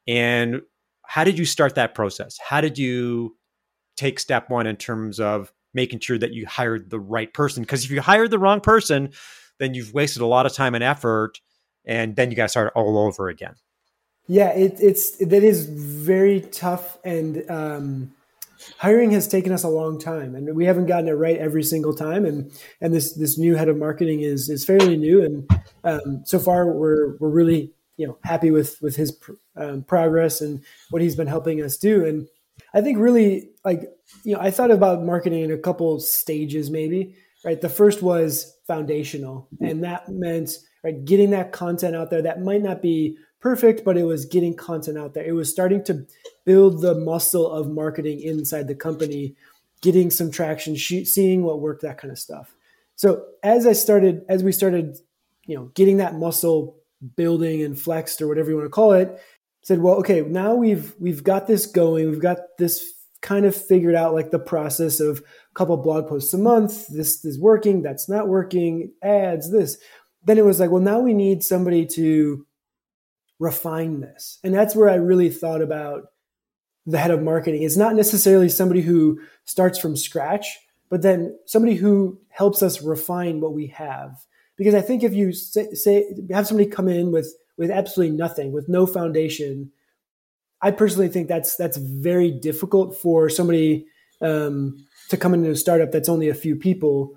And 0.09 0.63
how 1.07 1.23
did 1.23 1.39
you 1.39 1.45
start 1.45 1.77
that 1.77 1.95
process? 1.95 2.37
How 2.45 2.61
did 2.61 2.77
you 2.77 3.37
take 3.97 4.19
step 4.19 4.51
one 4.51 4.67
in 4.67 4.75
terms 4.75 5.21
of 5.21 5.53
making 5.73 6.01
sure 6.01 6.19
that 6.19 6.33
you 6.33 6.45
hired 6.45 6.91
the 6.91 6.99
right 6.99 7.33
person? 7.33 7.63
Because 7.63 7.85
if 7.85 7.93
you 7.93 8.01
hired 8.01 8.33
the 8.33 8.39
wrong 8.41 8.61
person, 8.61 9.11
then 9.61 9.75
you've 9.75 9.95
wasted 9.95 10.23
a 10.23 10.27
lot 10.27 10.45
of 10.45 10.53
time 10.53 10.75
and 10.75 10.83
effort, 10.83 11.39
and 11.85 12.17
then 12.17 12.31
you 12.31 12.37
got 12.37 12.47
to 12.47 12.49
start 12.49 12.73
all 12.75 12.99
over 12.99 13.29
again. 13.29 13.55
Yeah, 14.29 14.51
it, 14.51 14.77
it's 14.81 15.17
that 15.19 15.43
is 15.43 15.67
very 15.67 16.41
tough, 16.41 16.99
and 17.05 17.49
um, 17.51 18.13
hiring 18.79 19.11
has 19.11 19.27
taken 19.27 19.53
us 19.53 19.65
a 19.65 19.69
long 19.69 19.99
time, 19.99 20.35
and 20.35 20.55
we 20.55 20.65
haven't 20.65 20.87
gotten 20.87 21.09
it 21.09 21.13
right 21.13 21.37
every 21.39 21.63
single 21.63 21.95
time. 21.95 22.25
And 22.25 22.53
and 22.81 22.95
this 22.95 23.15
this 23.15 23.37
new 23.37 23.57
head 23.57 23.69
of 23.69 23.77
marketing 23.77 24.21
is 24.21 24.49
is 24.49 24.65
fairly 24.65 24.97
new, 24.97 25.23
and 25.25 25.51
um, 25.85 26.23
so 26.25 26.39
far 26.39 26.73
we're 26.73 27.17
we're 27.19 27.31
really 27.31 27.73
you 27.97 28.07
know 28.07 28.19
happy 28.23 28.51
with 28.51 28.81
with 28.81 28.97
his 28.97 29.13
pr- 29.13 29.33
um, 29.57 29.83
progress 29.83 30.41
and 30.41 30.63
what 30.91 31.03
he's 31.03 31.17
been 31.17 31.27
helping 31.27 31.63
us 31.63 31.77
do. 31.77 32.05
And 32.05 32.29
I 32.75 32.81
think 32.81 32.99
really 32.99 33.51
like 33.65 33.83
you 34.25 34.35
know 34.35 34.41
I 34.41 34.51
thought 34.51 34.71
about 34.71 35.03
marketing 35.03 35.43
in 35.43 35.51
a 35.51 35.59
couple 35.59 35.99
stages 36.01 36.71
maybe 36.71 37.17
right? 37.45 37.61
The 37.61 37.69
first 37.69 38.03
was 38.03 38.57
foundational, 38.67 39.49
and 39.61 39.83
that 39.85 40.09
meant 40.09 40.51
right 40.85 41.05
getting 41.05 41.31
that 41.31 41.53
content 41.53 41.97
out 41.97 42.11
there 42.11 42.23
that 42.23 42.43
might 42.43 42.63
not 42.63 42.83
be 42.83 43.17
perfect, 43.43 43.85
but 43.85 43.99
it 43.99 44.05
was 44.05 44.25
getting 44.25 44.57
content 44.57 44.97
out 44.97 45.13
there. 45.13 45.25
It 45.25 45.33
was 45.33 45.51
starting 45.51 45.85
to 45.85 46.07
build 46.47 46.81
the 46.81 46.95
muscle 46.95 47.51
of 47.51 47.69
marketing 47.69 48.21
inside 48.21 48.69
the 48.69 48.75
company, 48.75 49.35
getting 49.83 50.11
some 50.11 50.31
traction, 50.31 50.77
seeing 50.77 51.43
what 51.43 51.61
worked, 51.61 51.83
that 51.83 51.99
kind 51.99 52.13
of 52.13 52.19
stuff. 52.19 52.55
So 52.95 53.25
as 53.43 53.67
I 53.67 53.73
started, 53.73 54.23
as 54.29 54.45
we 54.45 54.53
started, 54.53 54.97
you 55.45 55.57
know, 55.57 55.65
getting 55.75 55.97
that 55.97 56.15
muscle 56.15 56.77
building 57.17 57.63
and 57.63 57.79
flexed 57.79 58.23
or 58.23 58.29
whatever 58.29 58.49
you 58.49 58.57
want 58.57 58.67
to 58.67 58.71
call 58.71 58.93
it, 58.93 59.21
said, 59.63 59.81
well, 59.81 59.95
okay, 59.97 60.23
now 60.23 60.55
we've 60.55 60.95
we've 61.01 61.25
got 61.25 61.49
this 61.49 61.67
going, 61.67 62.09
we've 62.09 62.21
got 62.21 62.39
this 62.59 62.93
kind 63.23 63.45
of 63.45 63.57
figured 63.57 63.95
out 63.95 64.15
like 64.15 64.31
the 64.31 64.39
process 64.39 65.01
of 65.01 65.19
a 65.19 65.55
couple 65.55 65.77
blog 65.77 66.09
posts 66.09 66.33
a 66.35 66.39
month. 66.39 66.87
This 66.89 67.25
is 67.25 67.41
working, 67.41 67.83
that's 67.83 68.09
not 68.09 68.29
working, 68.29 68.93
ads, 69.03 69.51
this. 69.51 69.79
Then 70.25 70.39
it 70.39 70.45
was 70.45 70.61
like, 70.61 70.71
well, 70.71 70.83
now 70.83 71.01
we 71.01 71.15
need 71.15 71.43
somebody 71.43 71.87
to 71.87 72.47
refine 73.43 74.01
this. 74.01 74.39
And 74.45 74.55
that's 74.55 74.77
where 74.77 74.89
I 74.89 74.95
really 74.95 75.29
thought 75.29 75.63
about 75.63 76.05
the 76.87 76.99
head 76.99 77.11
of 77.11 77.23
marketing. 77.23 77.65
It's 77.65 77.77
not 77.77 77.97
necessarily 77.97 78.49
somebody 78.49 78.83
who 78.83 79.21
starts 79.45 79.81
from 79.81 79.97
scratch, 79.97 80.47
but 80.89 81.03
then 81.03 81.37
somebody 81.47 81.75
who 81.75 82.21
helps 82.29 82.63
us 82.63 82.83
refine 82.83 83.41
what 83.41 83.53
we 83.53 83.67
have. 83.69 84.17
Because 84.57 84.77
I 84.77 84.81
think 84.81 85.03
if 85.03 85.13
you 85.13 85.33
say, 85.33 85.73
say 85.73 86.15
have 86.31 86.47
somebody 86.47 86.69
come 86.71 86.89
in 86.89 87.11
with 87.11 87.35
with 87.57 87.71
absolutely 87.71 88.17
nothing, 88.17 88.53
with 88.53 88.69
no 88.69 88.87
foundation, 88.87 89.73
I 90.61 90.71
personally 90.71 91.09
think 91.09 91.27
that's 91.27 91.57
that's 91.57 91.79
very 91.79 92.31
difficult 92.31 92.97
for 92.97 93.29
somebody 93.29 93.87
um, 94.21 94.87
to 95.09 95.17
come 95.17 95.35
into 95.35 95.51
a 95.51 95.57
startup 95.57 95.91
that's 95.91 96.09
only 96.09 96.29
a 96.29 96.35
few 96.35 96.55
people 96.55 97.17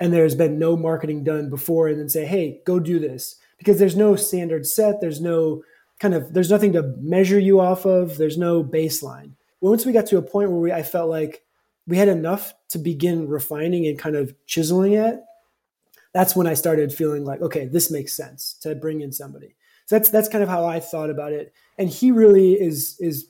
and 0.00 0.12
there's 0.12 0.34
been 0.34 0.58
no 0.58 0.76
marketing 0.76 1.22
done 1.22 1.50
before 1.50 1.86
and 1.86 2.00
then 2.00 2.08
say, 2.08 2.24
hey, 2.24 2.62
go 2.64 2.80
do 2.80 2.98
this. 2.98 3.36
Because 3.60 3.78
there's 3.78 3.96
no 3.96 4.16
standard 4.16 4.66
set, 4.66 5.00
there's 5.00 5.20
no 5.20 5.62
kind 6.00 6.14
of 6.14 6.34
there's 6.34 6.50
nothing 6.50 6.72
to 6.72 6.82
measure 6.98 7.38
you 7.38 7.60
off 7.60 7.84
of, 7.84 8.18
there's 8.18 8.38
no 8.38 8.64
baseline. 8.64 9.34
Once 9.60 9.86
we 9.86 9.92
got 9.92 10.06
to 10.06 10.18
a 10.18 10.22
point 10.22 10.50
where 10.50 10.60
we, 10.60 10.72
I 10.72 10.82
felt 10.82 11.08
like 11.08 11.44
we 11.86 11.96
had 11.96 12.08
enough 12.08 12.54
to 12.70 12.78
begin 12.78 13.28
refining 13.28 13.86
and 13.86 13.98
kind 13.98 14.16
of 14.16 14.34
chiseling 14.46 14.94
it, 14.94 15.20
that's 16.12 16.34
when 16.34 16.48
I 16.48 16.54
started 16.54 16.92
feeling 16.92 17.24
like, 17.24 17.40
okay, 17.40 17.66
this 17.66 17.90
makes 17.90 18.14
sense 18.14 18.56
to 18.62 18.74
bring 18.74 19.02
in 19.02 19.12
somebody. 19.12 19.54
So 19.86 19.96
that's 19.96 20.10
that's 20.10 20.28
kind 20.28 20.42
of 20.42 20.48
how 20.50 20.64
I 20.64 20.80
thought 20.80 21.10
about 21.10 21.32
it 21.32 21.52
and 21.80 21.88
he 21.88 22.12
really 22.12 22.52
is 22.52 22.96
is 23.00 23.26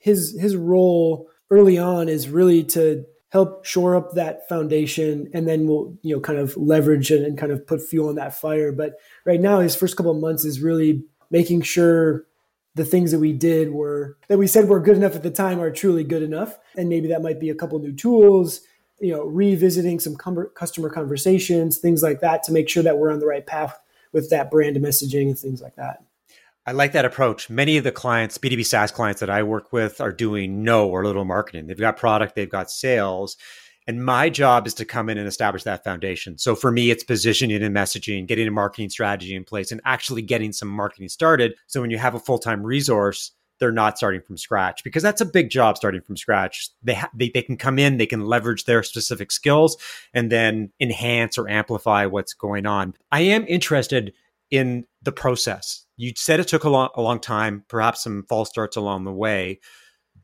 his 0.00 0.36
his 0.40 0.56
role 0.56 1.28
early 1.50 1.76
on 1.78 2.08
is 2.08 2.28
really 2.28 2.64
to 2.64 3.04
help 3.32 3.64
shore 3.64 3.96
up 3.96 4.12
that 4.12 4.46
foundation 4.46 5.26
and 5.32 5.48
then 5.48 5.66
we'll 5.66 5.96
you 6.02 6.14
know 6.14 6.20
kind 6.20 6.38
of 6.38 6.54
leverage 6.56 7.10
it 7.10 7.22
and 7.22 7.38
kind 7.38 7.50
of 7.50 7.66
put 7.66 7.82
fuel 7.82 8.10
on 8.10 8.14
that 8.16 8.38
fire. 8.38 8.72
But 8.72 8.96
right 9.24 9.40
now 9.40 9.60
his 9.60 9.74
first 9.74 9.96
couple 9.96 10.12
of 10.12 10.20
months 10.20 10.44
is 10.44 10.60
really 10.60 11.02
making 11.30 11.62
sure 11.62 12.26
the 12.74 12.84
things 12.84 13.10
that 13.10 13.18
we 13.18 13.32
did 13.32 13.70
were 13.72 14.18
that 14.28 14.38
we 14.38 14.46
said 14.46 14.68
were 14.68 14.80
good 14.80 14.96
enough 14.96 15.14
at 15.14 15.22
the 15.22 15.30
time 15.30 15.60
are 15.60 15.70
truly 15.70 16.04
good 16.04 16.22
enough. 16.22 16.58
And 16.76 16.88
maybe 16.88 17.08
that 17.08 17.22
might 17.22 17.40
be 17.40 17.48
a 17.48 17.54
couple 17.54 17.78
new 17.78 17.92
tools 17.92 18.60
you 19.00 19.12
know 19.12 19.24
revisiting 19.24 19.98
some 19.98 20.16
customer 20.54 20.88
conversations 20.88 21.78
things 21.78 22.02
like 22.02 22.20
that 22.20 22.42
to 22.44 22.52
make 22.52 22.68
sure 22.68 22.82
that 22.84 22.98
we're 22.98 23.12
on 23.12 23.18
the 23.18 23.26
right 23.26 23.46
path 23.46 23.78
with 24.12 24.30
that 24.30 24.50
brand 24.50 24.76
messaging 24.76 25.28
and 25.28 25.38
things 25.38 25.60
like 25.60 25.74
that 25.74 26.04
I 26.64 26.72
like 26.72 26.92
that 26.92 27.04
approach. 27.04 27.50
Many 27.50 27.76
of 27.76 27.82
the 27.82 27.90
clients, 27.90 28.38
B2B 28.38 28.64
SaaS 28.64 28.92
clients 28.92 29.20
that 29.20 29.30
I 29.30 29.42
work 29.42 29.72
with, 29.72 30.00
are 30.00 30.12
doing 30.12 30.62
no 30.62 30.88
or 30.88 31.04
little 31.04 31.24
marketing. 31.24 31.66
They've 31.66 31.76
got 31.76 31.96
product, 31.96 32.36
they've 32.36 32.48
got 32.48 32.70
sales. 32.70 33.36
And 33.88 34.04
my 34.04 34.30
job 34.30 34.68
is 34.68 34.74
to 34.74 34.84
come 34.84 35.08
in 35.08 35.18
and 35.18 35.26
establish 35.26 35.64
that 35.64 35.82
foundation. 35.82 36.38
So 36.38 36.54
for 36.54 36.70
me, 36.70 36.92
it's 36.92 37.02
positioning 37.02 37.64
and 37.64 37.74
messaging, 37.74 38.28
getting 38.28 38.46
a 38.46 38.52
marketing 38.52 38.90
strategy 38.90 39.34
in 39.34 39.42
place, 39.42 39.72
and 39.72 39.80
actually 39.84 40.22
getting 40.22 40.52
some 40.52 40.68
marketing 40.68 41.08
started. 41.08 41.54
So 41.66 41.80
when 41.80 41.90
you 41.90 41.98
have 41.98 42.14
a 42.14 42.20
full 42.20 42.38
time 42.38 42.62
resource, 42.62 43.32
they're 43.58 43.72
not 43.72 43.96
starting 43.98 44.20
from 44.20 44.36
scratch 44.36 44.84
because 44.84 45.02
that's 45.02 45.20
a 45.20 45.26
big 45.26 45.50
job 45.50 45.76
starting 45.76 46.00
from 46.00 46.16
scratch. 46.16 46.70
They, 46.82 46.94
ha- 46.94 47.10
they, 47.14 47.30
they 47.30 47.42
can 47.42 47.56
come 47.56 47.78
in, 47.78 47.96
they 47.96 48.06
can 48.06 48.24
leverage 48.24 48.64
their 48.64 48.84
specific 48.84 49.32
skills 49.32 49.76
and 50.14 50.30
then 50.30 50.72
enhance 50.80 51.36
or 51.36 51.48
amplify 51.48 52.06
what's 52.06 52.34
going 52.34 52.66
on. 52.66 52.94
I 53.10 53.20
am 53.20 53.46
interested 53.48 54.12
in 54.50 54.84
the 55.02 55.12
process. 55.12 55.86
You 56.02 56.12
said 56.16 56.40
it 56.40 56.48
took 56.48 56.64
a 56.64 56.68
long, 56.68 56.88
a 56.96 57.00
long 57.00 57.20
time, 57.20 57.64
perhaps 57.68 58.02
some 58.02 58.24
false 58.28 58.48
starts 58.48 58.76
along 58.76 59.04
the 59.04 59.12
way. 59.12 59.60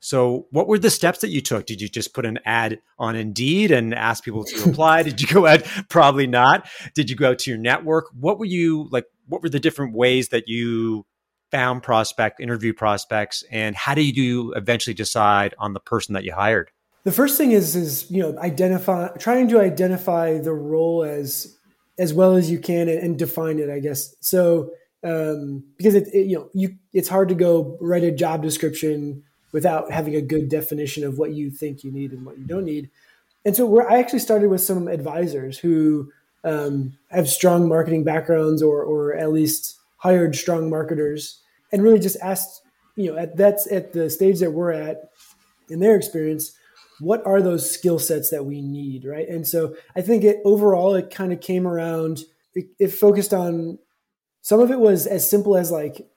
So, 0.00 0.48
what 0.50 0.66
were 0.66 0.78
the 0.78 0.90
steps 0.90 1.20
that 1.20 1.28
you 1.28 1.40
took? 1.40 1.66
Did 1.66 1.80
you 1.80 1.88
just 1.88 2.14
put 2.14 2.26
an 2.26 2.40
ad 2.44 2.80
on 2.98 3.14
Indeed 3.14 3.70
and 3.70 3.94
ask 3.94 4.24
people 4.24 4.42
to 4.42 4.64
apply? 4.70 5.04
Did 5.04 5.20
you 5.20 5.28
go 5.28 5.46
out? 5.46 5.62
Probably 5.88 6.26
not. 6.26 6.68
Did 6.94 7.08
you 7.08 7.14
go 7.14 7.30
out 7.30 7.38
to 7.40 7.50
your 7.50 7.60
network? 7.60 8.06
What 8.12 8.40
were 8.40 8.44
you 8.44 8.88
like? 8.90 9.04
What 9.28 9.40
were 9.40 9.48
the 9.48 9.60
different 9.60 9.94
ways 9.94 10.30
that 10.30 10.48
you 10.48 11.06
found 11.52 11.84
prospect, 11.84 12.40
interview 12.40 12.72
prospects, 12.72 13.44
and 13.48 13.76
how 13.76 13.94
do 13.94 14.02
you 14.02 14.52
eventually 14.54 14.94
decide 14.94 15.54
on 15.60 15.74
the 15.74 15.80
person 15.80 16.12
that 16.14 16.24
you 16.24 16.32
hired? 16.32 16.72
The 17.04 17.12
first 17.12 17.38
thing 17.38 17.52
is 17.52 17.76
is 17.76 18.10
you 18.10 18.20
know 18.20 18.36
identify 18.40 19.10
trying 19.16 19.46
to 19.50 19.60
identify 19.60 20.38
the 20.38 20.54
role 20.54 21.04
as 21.04 21.56
as 22.00 22.12
well 22.12 22.34
as 22.34 22.50
you 22.50 22.58
can 22.58 22.88
and, 22.88 22.98
and 22.98 23.16
define 23.16 23.60
it. 23.60 23.70
I 23.70 23.78
guess 23.78 24.16
so 24.18 24.72
um, 25.04 25.64
because 25.76 25.94
it, 25.94 26.08
it 26.12 26.26
you 26.26 26.36
know 26.36 26.48
you 26.54 26.76
it's 26.92 27.08
hard 27.08 27.28
to 27.28 27.34
go 27.34 27.76
write 27.80 28.04
a 28.04 28.10
job 28.10 28.42
description 28.42 29.22
without 29.52 29.90
having 29.90 30.14
a 30.14 30.20
good 30.20 30.48
definition 30.48 31.04
of 31.04 31.18
what 31.18 31.32
you 31.32 31.50
think 31.50 31.82
you 31.82 31.92
need 31.92 32.12
and 32.12 32.24
what 32.24 32.38
you 32.38 32.44
don't 32.44 32.64
need. 32.64 32.90
And 33.44 33.56
so 33.56 33.80
I 33.80 33.98
actually 33.98 34.18
started 34.18 34.50
with 34.50 34.60
some 34.60 34.88
advisors 34.88 35.58
who 35.58 36.12
um, 36.44 36.98
have 37.10 37.28
strong 37.28 37.68
marketing 37.68 38.04
backgrounds 38.04 38.62
or, 38.62 38.82
or 38.82 39.14
at 39.14 39.32
least 39.32 39.78
hired 39.98 40.36
strong 40.36 40.68
marketers 40.68 41.40
and 41.72 41.82
really 41.82 41.98
just 41.98 42.16
asked, 42.20 42.62
you 42.96 43.10
know, 43.10 43.18
at 43.18 43.36
that's 43.36 43.70
at 43.72 43.92
the 43.92 44.10
stage 44.10 44.40
that 44.40 44.52
we're 44.52 44.72
at 44.72 45.10
in 45.70 45.80
their 45.80 45.96
experience, 45.96 46.52
what 47.00 47.24
are 47.26 47.40
those 47.40 47.70
skill 47.70 47.98
sets 47.98 48.30
that 48.30 48.44
we 48.44 48.60
need, 48.60 49.04
right? 49.04 49.28
And 49.28 49.46
so 49.46 49.76
I 49.94 50.02
think 50.02 50.24
it 50.24 50.38
overall 50.44 50.94
it 50.94 51.10
kind 51.10 51.32
of 51.32 51.40
came 51.40 51.66
around. 51.66 52.20
It, 52.54 52.66
it 52.78 52.88
focused 52.88 53.32
on 53.32 53.78
some 54.42 54.60
of 54.60 54.70
it 54.70 54.78
was 54.78 55.06
as 55.06 55.28
simple 55.28 55.56
as 55.56 55.70
like 55.70 56.08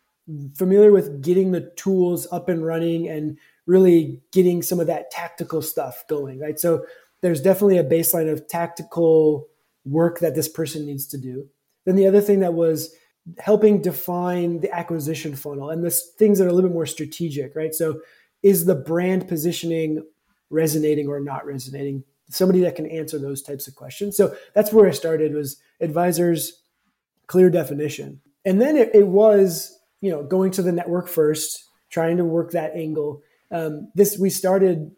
familiar 0.56 0.92
with 0.92 1.22
getting 1.22 1.52
the 1.52 1.72
tools 1.76 2.28
up 2.32 2.48
and 2.50 2.66
running 2.66 3.08
and 3.08 3.38
really 3.66 4.22
getting 4.32 4.62
some 4.62 4.80
of 4.80 4.88
that 4.88 5.12
tactical 5.12 5.62
stuff 5.62 6.04
going, 6.08 6.40
right? 6.40 6.60
So 6.60 6.86
there's 7.22 7.42
definitely 7.42 7.78
a 7.78 7.84
baseline 7.84 8.32
of 8.32 8.48
tactical 8.48 9.48
work 9.86 10.20
that 10.20 10.36
this 10.36 10.48
person 10.48 10.86
needs 10.86 11.08
to 11.08 11.18
do. 11.18 11.48
Then 11.86 11.96
the 11.96 12.08
other 12.08 12.22
thing 12.22 12.40
that 12.42 12.54
was 12.54 12.94
helping 13.40 13.82
define 13.82 14.62
the 14.62 14.72
acquisition 14.72 15.36
funnel 15.36 15.70
and 15.70 15.84
the 15.84 15.92
things 15.92 16.40
that 16.40 16.46
are 16.46 16.50
a 16.50 16.54
little 16.54 16.70
bit 16.70 16.74
more 16.76 16.86
strategic, 16.86 17.56
right? 17.56 17.74
So 17.74 18.02
is 18.44 18.66
the 18.66 18.76
brand 18.76 19.28
positioning 19.28 20.04
resonating 20.50 21.08
or 21.08 21.20
not 21.20 21.46
resonating? 21.46 22.04
Somebody 22.30 22.62
that 22.62 22.76
can 22.76 22.88
answer 22.88 23.20
those 23.20 23.42
types 23.42 23.68
of 23.68 23.76
questions. 23.76 24.18
So 24.18 24.36
that's 24.54 24.72
where 24.72 24.88
I 24.88 24.92
started 24.92 25.34
was 25.34 25.58
advisors, 25.82 26.61
clear 27.32 27.50
definition. 27.50 28.20
And 28.44 28.62
then 28.62 28.76
it, 28.76 28.92
it 28.94 29.08
was 29.08 29.80
you 30.02 30.12
know, 30.12 30.24
going 30.24 30.52
to 30.52 30.62
the 30.62 30.72
network 30.72 31.08
first, 31.08 31.66
trying 31.90 32.18
to 32.18 32.26
work 32.26 32.52
that 32.52 32.76
angle. 32.76 33.22
Um, 33.52 33.90
this 33.96 34.18
we 34.18 34.30
started 34.30 34.92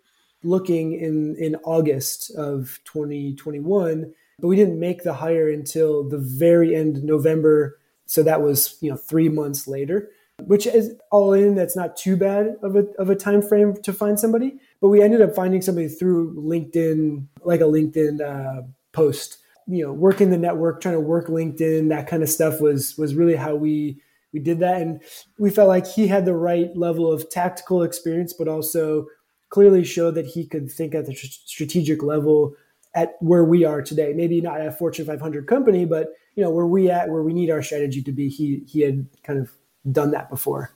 looking 0.43 0.93
in 0.93 1.36
in 1.38 1.56
August 1.58 2.32
of 2.36 2.80
2021, 2.86 4.13
but 4.39 4.48
we 4.48 4.56
didn't 4.56 4.80
make 4.80 5.04
the 5.04 5.13
hire 5.13 5.50
until 5.50 6.08
the 6.08 6.17
very 6.17 6.76
end 6.76 7.04
November. 7.04 7.80
So 8.06 8.24
that 8.24 8.41
was 8.41 8.78
you 8.82 8.89
know 8.89 8.98
three 8.98 9.30
months 9.30 9.67
later, 9.67 10.10
which 10.46 10.65
is 10.65 10.96
all 11.12 11.34
in. 11.34 11.56
That's 11.56 11.76
not 11.76 11.98
too 11.98 12.15
bad 12.15 12.56
of 12.63 12.76
a 12.76 12.86
of 12.98 13.10
a 13.10 13.15
time 13.15 13.41
frame 13.41 13.76
to 13.84 13.93
find 13.93 14.19
somebody. 14.19 14.56
But 14.82 14.89
we 14.89 15.02
ended 15.02 15.22
up 15.22 15.36
finding 15.36 15.62
somebody 15.62 15.89
through 15.89 16.36
LinkedIn, 16.36 17.28
like 17.43 17.62
a 17.62 17.65
LinkedIn 17.65 18.22
uh, 18.22 18.63
post. 18.93 19.39
You 19.67 19.86
know, 19.86 19.93
working 19.93 20.30
the 20.30 20.38
network, 20.38 20.82
trying 20.82 20.95
to 20.95 20.99
work 20.99 21.28
LinkedIn, 21.28 21.89
that 21.89 22.08
kind 22.08 22.23
of 22.23 22.30
stuff 22.30 22.60
was 22.62 22.97
was 22.97 23.15
really 23.15 23.36
how 23.36 23.56
we 23.56 24.02
we 24.34 24.39
did 24.39 24.60
that. 24.60 24.82
And 24.82 25.02
we 25.38 25.49
felt 25.49 25.67
like 25.67 25.88
he 25.88 26.08
had 26.08 26.26
the 26.26 26.36
right 26.36 26.76
level 26.76 27.12
of 27.12 27.30
tactical 27.30 27.84
experience 27.84 28.34
but 28.34 28.47
also 28.47 29.06
clearly 29.49 29.84
showed 29.84 30.15
that 30.15 30.26
he 30.26 30.45
could 30.45 30.71
think 30.71 30.95
at 30.95 31.06
the 31.06 31.15
strategic 31.15 32.02
level 32.02 32.56
at 32.95 33.13
where 33.19 33.43
we 33.45 33.63
are 33.63 33.82
today. 33.82 34.13
Maybe 34.13 34.41
not 34.41 34.62
a 34.62 34.71
fortune 34.71 35.06
500 35.06 35.47
company 35.47 35.86
but 35.86 36.10
you 36.36 36.43
know 36.43 36.52
where 36.52 36.67
we 36.67 36.89
at 36.89 37.10
where 37.10 37.23
we 37.23 37.34
need 37.34 37.49
our 37.49 37.62
strategy 37.62 38.02
to 38.02 38.12
be 38.12 38.30
he 38.30 38.63
he 38.67 38.82
had 38.82 39.08
kind 39.23 39.39
of 39.39 39.52
done 39.91 40.12
that 40.12 40.30
before 40.30 40.71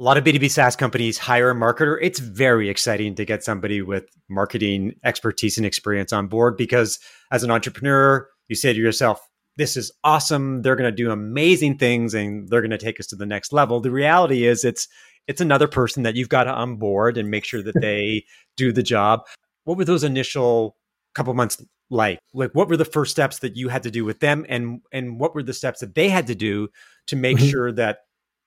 a 0.00 0.02
lot 0.02 0.16
of 0.16 0.24
B2B 0.24 0.50
SaaS 0.50 0.76
companies 0.76 1.18
hire 1.18 1.50
a 1.50 1.54
marketer. 1.54 1.98
It's 2.00 2.20
very 2.20 2.70
exciting 2.70 3.14
to 3.16 3.26
get 3.26 3.44
somebody 3.44 3.82
with 3.82 4.04
marketing 4.30 4.94
expertise 5.04 5.58
and 5.58 5.66
experience 5.66 6.10
on 6.10 6.26
board 6.26 6.56
because 6.56 6.98
as 7.30 7.44
an 7.44 7.50
entrepreneur, 7.50 8.26
you 8.48 8.56
say 8.56 8.72
to 8.72 8.78
yourself, 8.78 9.20
this 9.58 9.76
is 9.76 9.92
awesome. 10.02 10.62
They're 10.62 10.76
going 10.76 10.90
to 10.90 10.96
do 10.96 11.10
amazing 11.10 11.76
things 11.76 12.14
and 12.14 12.48
they're 12.48 12.62
going 12.62 12.70
to 12.70 12.78
take 12.78 12.98
us 12.98 13.08
to 13.08 13.16
the 13.16 13.26
next 13.26 13.52
level. 13.52 13.80
The 13.80 13.90
reality 13.90 14.46
is 14.46 14.64
it's 14.64 14.88
it's 15.28 15.42
another 15.42 15.68
person 15.68 16.02
that 16.04 16.16
you've 16.16 16.30
got 16.30 16.44
to 16.44 16.50
onboard 16.50 17.18
and 17.18 17.30
make 17.30 17.44
sure 17.44 17.62
that 17.62 17.78
they 17.80 18.24
do 18.56 18.72
the 18.72 18.82
job. 18.82 19.20
What 19.64 19.76
were 19.76 19.84
those 19.84 20.02
initial 20.02 20.76
couple 21.14 21.34
months 21.34 21.62
like? 21.90 22.20
Like 22.32 22.52
what 22.54 22.68
were 22.68 22.78
the 22.78 22.86
first 22.86 23.10
steps 23.10 23.40
that 23.40 23.54
you 23.54 23.68
had 23.68 23.82
to 23.82 23.90
do 23.90 24.06
with 24.06 24.20
them 24.20 24.46
and 24.48 24.80
and 24.92 25.20
what 25.20 25.34
were 25.34 25.42
the 25.42 25.52
steps 25.52 25.80
that 25.80 25.94
they 25.94 26.08
had 26.08 26.26
to 26.28 26.34
do 26.34 26.68
to 27.08 27.16
make 27.16 27.36
mm-hmm. 27.36 27.48
sure 27.48 27.72
that 27.72 27.98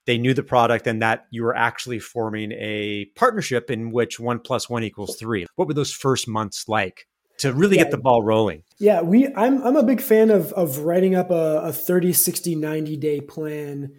they 0.05 0.17
knew 0.17 0.33
the 0.33 0.43
product 0.43 0.87
and 0.87 1.01
that 1.01 1.25
you 1.29 1.43
were 1.43 1.55
actually 1.55 1.99
forming 1.99 2.51
a 2.53 3.05
partnership 3.15 3.71
in 3.71 3.91
which 3.91 4.19
one 4.19 4.39
plus 4.39 4.69
one 4.69 4.83
equals 4.83 5.15
three. 5.17 5.45
What 5.55 5.67
were 5.67 5.73
those 5.73 5.93
first 5.93 6.27
months 6.27 6.67
like? 6.67 7.07
to 7.39 7.51
really 7.51 7.77
yeah. 7.77 7.83
get 7.83 7.91
the 7.91 7.97
ball 7.97 8.23
rolling. 8.23 8.63
Yeah, 8.77 9.01
we 9.01 9.27
I'm 9.35 9.61
I'm 9.63 9.75
a 9.75 9.83
big 9.83 10.01
fan 10.01 10.29
of 10.29 10.53
of 10.53 10.79
writing 10.79 11.15
up 11.15 11.31
a, 11.31 11.61
a 11.63 11.73
30, 11.73 12.13
60, 12.13 12.55
90 12.55 12.97
day 12.97 13.21
plan 13.21 13.91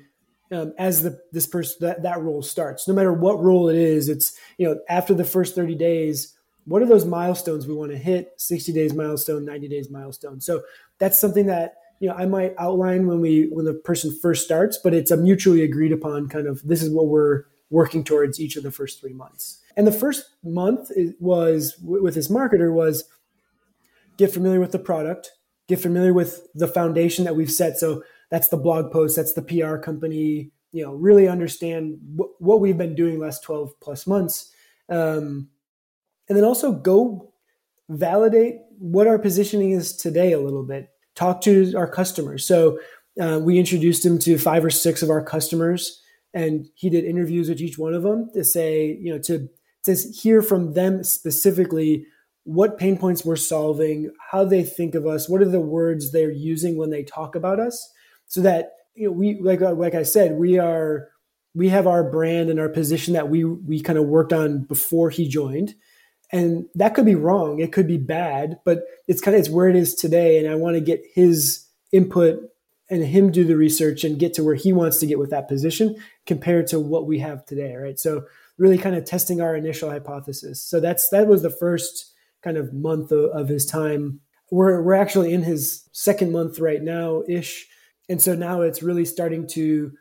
um, 0.53 0.73
as 0.79 1.03
the 1.03 1.21
this 1.33 1.47
person 1.47 1.79
that, 1.81 2.03
that 2.03 2.21
role 2.21 2.43
starts. 2.43 2.87
No 2.87 2.95
matter 2.95 3.13
what 3.13 3.43
role 3.43 3.69
it 3.69 3.77
is, 3.77 4.09
it's 4.09 4.35
you 4.59 4.67
know, 4.67 4.79
after 4.89 5.15
the 5.15 5.25
first 5.25 5.55
30 5.55 5.75
days, 5.75 6.35
what 6.65 6.83
are 6.83 6.87
those 6.87 7.05
milestones 7.05 7.67
we 7.67 7.75
want 7.75 7.93
to 7.93 7.99
hit? 7.99 8.33
60 8.39 8.73
days 8.73 8.95
milestone, 8.95 9.45
90 9.45 9.69
days 9.69 9.91
milestone. 9.91 10.41
So 10.41 10.63
that's 10.99 11.21
something 11.21 11.47
that 11.47 11.75
you 12.01 12.09
know 12.09 12.15
I 12.15 12.27
might 12.27 12.55
outline 12.59 13.07
when 13.07 13.21
we 13.21 13.49
when 13.51 13.65
the 13.65 13.75
person 13.75 14.17
first 14.21 14.45
starts, 14.45 14.79
but 14.83 14.95
it's 14.95 15.11
a 15.11 15.17
mutually 15.17 15.63
agreed 15.63 15.93
upon 15.93 16.29
kind 16.29 16.47
of 16.47 16.63
this 16.63 16.83
is 16.83 16.91
what 16.91 17.09
we're 17.09 17.45
working 17.71 18.05
towards 18.05 18.41
each 18.41 18.57
of 18.57 18.63
the 18.63 18.71
first 18.71 19.01
three 19.01 19.13
months. 19.13 19.61
And 19.77 19.87
the 19.87 19.93
first 19.93 20.31
month 20.45 20.91
was 21.19 21.77
with 21.83 22.15
this 22.15 22.31
marketer 22.31 22.73
was 22.73 23.05
get 24.17 24.33
familiar 24.33 24.61
with 24.61 24.73
the 24.73 24.79
product, 24.79 25.33
get 25.69 25.81
familiar 25.81 26.13
with 26.13 26.47
the 26.55 26.69
foundation 26.69 27.25
that 27.25 27.37
we've 27.37 27.51
set. 27.51 27.79
So 27.79 28.05
that's 28.31 28.49
the 28.49 28.57
blog 28.57 28.93
post, 28.93 29.17
that's 29.17 29.35
the 29.35 29.43
PR 29.43 29.77
company, 29.77 30.53
you 30.73 30.85
know, 30.85 30.93
really 30.95 31.29
understand 31.29 31.99
wh- 32.17 32.41
what 32.41 32.61
we've 32.61 32.79
been 32.79 32.95
doing 32.95 33.19
last 33.19 33.43
12 33.43 33.81
plus 33.81 34.07
months. 34.07 34.53
Um, 34.89 35.49
and 36.29 36.37
then 36.37 36.45
also 36.45 36.73
go 36.73 37.33
validate 37.89 38.57
what 38.79 39.07
our 39.07 39.19
positioning 39.19 39.73
is 39.73 39.97
today 39.97 40.33
a 40.33 40.41
little 40.41 40.65
bit. 40.65 40.89
Talk 41.15 41.41
to 41.43 41.75
our 41.77 41.89
customers. 41.89 42.47
So 42.47 42.79
uh, 43.21 43.41
we 43.43 43.59
introduced 43.59 44.05
him 44.05 44.19
to 44.21 44.39
five 44.39 44.65
or 44.65 44.71
six 44.71 45.03
of 45.03 45.11
our 45.11 45.25
customers, 45.25 46.01
and 46.33 46.67
he 46.75 46.91
did 46.91 47.05
interviews 47.05 47.49
with 47.49 47.61
each 47.61 47.79
one 47.79 47.95
of 47.95 48.03
them 48.03 48.31
to 48.35 48.45
say, 48.45 48.99
you 49.01 49.13
know, 49.13 49.19
to 49.21 49.49
to 49.85 49.95
hear 49.95 50.43
from 50.43 50.73
them 50.73 51.05
specifically 51.05 52.07
what 52.45 52.79
pain 52.79 52.99
points 52.99 53.25
we're 53.25 53.37
solving, 53.37 54.11
how 54.31 54.45
they 54.45 54.63
think 54.63 54.95
of 54.95 55.07
us, 55.07 55.29
what 55.29 55.41
are 55.41 55.49
the 55.49 55.61
words 55.61 56.11
they're 56.11 56.31
using 56.31 56.77
when 56.77 56.91
they 56.91 57.03
talk 57.03 57.35
about 57.35 57.61
us, 57.61 57.91
so 58.27 58.41
that 58.41 58.73
you 58.95 59.07
know 59.07 59.13
we 59.13 59.41
like 59.41 59.61
like 59.61 59.95
I 59.95 60.03
said 60.03 60.33
we 60.33 60.59
are 60.59 61.09
we 61.55 61.69
have 61.69 61.87
our 61.87 62.03
brand 62.03 62.51
and 62.51 62.59
our 62.59 62.69
position 62.69 63.15
that 63.15 63.29
we 63.29 63.45
we 63.45 63.81
kind 63.81 63.99
of 63.99 64.07
worked 64.07 64.33
on 64.33 64.65
before 64.65 65.11
he 65.11 65.29
joined, 65.29 65.75
and 66.33 66.67
that 66.75 66.95
could 66.95 67.05
be 67.05 67.15
wrong, 67.15 67.61
it 67.61 67.73
could 67.73 67.87
be 67.87 67.99
bad, 67.99 68.59
but 68.65 68.85
it's 69.07 69.21
kind 69.21 69.35
of 69.35 69.41
it's 69.41 69.51
where 69.51 69.69
it 69.69 69.77
is 69.77 69.95
today, 69.95 70.39
and 70.39 70.49
I 70.49 70.55
want 70.55 70.75
to 70.75 70.81
get 70.81 71.03
his 71.15 71.67
input 71.93 72.51
and 72.91 73.05
him 73.05 73.31
do 73.31 73.45
the 73.45 73.57
research 73.57 74.05
and 74.05 74.19
get 74.19 74.35
to 74.35 74.45
where 74.45 74.55
he 74.55 74.73
wants 74.73 74.99
to 74.99 75.07
get 75.07 75.19
with 75.19 75.31
that 75.31 75.49
position 75.49 75.97
compared 76.27 76.67
to 76.69 76.79
what 76.79 77.07
we 77.07 77.19
have 77.19 77.45
today, 77.47 77.75
right? 77.75 77.99
So 77.99 78.25
really 78.59 78.79
kind 78.79 78.95
of 78.95 79.05
testing 79.05 79.41
our 79.41 79.57
initial 79.57 79.91
hypothesis. 79.91 80.63
So 80.63 80.81
that's 80.81 81.09
that 81.11 81.27
was 81.27 81.43
the 81.43 81.51
first 81.51 82.13
kind 82.43 82.57
of 82.57 82.73
month 82.73 83.11
of, 83.11 83.31
of 83.31 83.49
his 83.49 83.67
time. 83.67 84.21
We're 84.51 84.83
we're 84.83 84.95
actually 84.95 85.33
in 85.33 85.43
his 85.43 85.89
second 85.93 86.33
month 86.33 86.59
right 86.59 86.83
now 86.83 87.23
ish, 87.29 87.67
and 88.09 88.21
so 88.21 88.35
now 88.35 88.61
it's 88.61 88.83
really 88.83 89.05
starting 89.05 89.47
to 89.49 89.93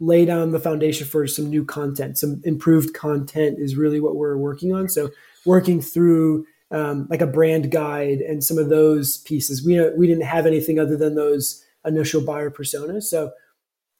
lay 0.00 0.24
down 0.24 0.52
the 0.52 0.60
foundation 0.60 1.06
for 1.06 1.26
some 1.26 1.50
new 1.50 1.64
content. 1.64 2.18
Some 2.18 2.40
improved 2.44 2.94
content 2.94 3.58
is 3.58 3.76
really 3.76 4.00
what 4.00 4.16
we're 4.16 4.36
working 4.36 4.72
on. 4.72 4.88
So 4.88 5.10
working 5.44 5.80
through 5.80 6.46
um, 6.70 7.06
like 7.10 7.22
a 7.22 7.26
brand 7.26 7.70
guide 7.70 8.20
and 8.20 8.44
some 8.44 8.58
of 8.58 8.68
those 8.68 9.18
pieces. 9.18 9.64
We 9.64 9.80
we 9.96 10.06
didn't 10.06 10.24
have 10.24 10.46
anything 10.46 10.78
other 10.78 10.96
than 10.96 11.14
those 11.14 11.64
initial 11.84 12.20
buyer 12.20 12.50
personas. 12.50 13.04
So 13.04 13.32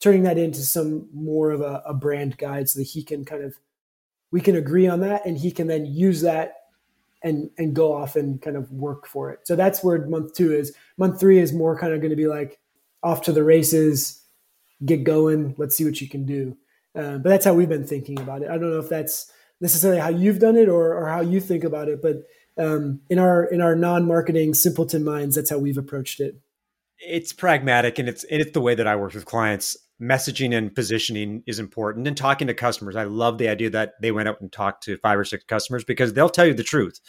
turning 0.00 0.22
that 0.24 0.38
into 0.38 0.60
some 0.60 1.08
more 1.12 1.50
of 1.50 1.60
a, 1.60 1.82
a 1.86 1.94
brand 1.94 2.38
guide 2.38 2.68
so 2.68 2.80
that 2.80 2.86
he 2.86 3.02
can 3.02 3.24
kind 3.24 3.42
of 3.42 3.54
we 4.30 4.40
can 4.40 4.56
agree 4.56 4.86
on 4.86 5.00
that 5.00 5.24
and 5.24 5.38
he 5.38 5.50
can 5.50 5.66
then 5.66 5.86
use 5.86 6.20
that 6.20 6.54
and 7.22 7.50
and 7.58 7.74
go 7.74 7.92
off 7.92 8.16
and 8.16 8.40
kind 8.40 8.56
of 8.56 8.70
work 8.70 9.06
for 9.06 9.30
it. 9.30 9.40
So 9.44 9.56
that's 9.56 9.82
where 9.82 10.06
month 10.06 10.34
two 10.34 10.52
is. 10.52 10.74
Month 10.98 11.18
three 11.18 11.38
is 11.38 11.52
more 11.52 11.78
kind 11.78 11.92
of 11.92 12.00
going 12.00 12.10
to 12.10 12.16
be 12.16 12.28
like 12.28 12.60
off 13.02 13.22
to 13.22 13.32
the 13.32 13.44
races, 13.44 14.17
get 14.84 15.04
going, 15.04 15.54
let's 15.58 15.76
see 15.76 15.84
what 15.84 16.00
you 16.00 16.08
can 16.08 16.24
do. 16.24 16.56
Uh, 16.94 17.18
but 17.18 17.28
that's 17.28 17.44
how 17.44 17.54
we've 17.54 17.68
been 17.68 17.86
thinking 17.86 18.18
about 18.18 18.42
it. 18.42 18.48
I 18.48 18.58
don't 18.58 18.70
know 18.70 18.78
if 18.78 18.88
that's 18.88 19.30
necessarily 19.60 20.00
how 20.00 20.08
you've 20.08 20.38
done 20.38 20.56
it 20.56 20.68
or, 20.68 20.94
or 20.94 21.08
how 21.08 21.20
you 21.20 21.40
think 21.40 21.64
about 21.64 21.88
it, 21.88 22.00
but 22.00 22.22
um, 22.58 23.00
in 23.08 23.18
our 23.18 23.44
in 23.44 23.60
our 23.60 23.76
non-marketing 23.76 24.54
simpleton 24.54 25.04
minds, 25.04 25.36
that's 25.36 25.50
how 25.50 25.58
we've 25.58 25.78
approached 25.78 26.20
it. 26.20 26.40
It's 26.98 27.32
pragmatic, 27.32 27.98
and 27.98 28.08
it's 28.08 28.24
and 28.24 28.40
it's 28.40 28.52
the 28.52 28.60
way 28.60 28.74
that 28.74 28.86
I 28.86 28.96
work 28.96 29.14
with 29.14 29.24
clients. 29.24 29.76
Messaging 30.00 30.56
and 30.56 30.72
positioning 30.72 31.42
is 31.46 31.58
important, 31.58 32.06
and 32.06 32.16
talking 32.16 32.46
to 32.48 32.54
customers. 32.54 32.96
I 32.96 33.04
love 33.04 33.38
the 33.38 33.48
idea 33.48 33.70
that 33.70 33.94
they 34.00 34.12
went 34.12 34.28
out 34.28 34.40
and 34.40 34.50
talked 34.50 34.84
to 34.84 34.96
five 34.98 35.18
or 35.18 35.24
six 35.24 35.44
customers 35.44 35.84
because 35.84 36.12
they'll 36.12 36.28
tell 36.28 36.46
you 36.46 36.54
the 36.54 36.62
truth. 36.62 37.00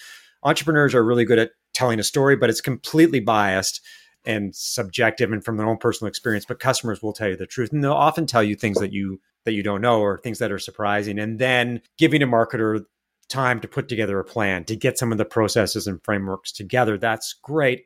Entrepreneurs 0.43 0.95
are 0.95 1.03
really 1.03 1.25
good 1.25 1.39
at 1.39 1.51
telling 1.73 1.99
a 1.99 2.03
story, 2.03 2.35
but 2.35 2.49
it's 2.49 2.61
completely 2.61 3.19
biased 3.19 3.81
and 4.29 4.55
subjective 4.55 5.31
and 5.31 5.43
from 5.43 5.57
their 5.57 5.67
own 5.67 5.77
personal 5.77 6.07
experience. 6.07 6.45
But 6.45 6.59
customers 6.59 7.01
will 7.01 7.13
tell 7.13 7.29
you 7.29 7.35
the 7.35 7.47
truth, 7.47 7.73
and 7.73 7.83
they'll 7.83 7.93
often 7.93 8.27
tell 8.27 8.43
you 8.43 8.55
things 8.55 8.79
that 8.79 8.93
you 8.93 9.19
that 9.45 9.53
you 9.53 9.63
don't 9.63 9.81
know 9.81 10.01
or 10.01 10.19
things 10.19 10.39
that 10.39 10.51
are 10.51 10.59
surprising. 10.59 11.17
And 11.17 11.39
then 11.39 11.81
giving 11.97 12.21
a 12.21 12.27
marketer 12.27 12.85
time 13.29 13.59
to 13.61 13.67
put 13.67 13.87
together 13.87 14.19
a 14.19 14.23
plan 14.23 14.65
to 14.65 14.75
get 14.75 14.97
some 14.97 15.11
of 15.11 15.17
the 15.17 15.25
processes 15.25 15.87
and 15.87 16.03
frameworks 16.03 16.51
together. 16.51 16.97
That's 16.97 17.33
great. 17.33 17.85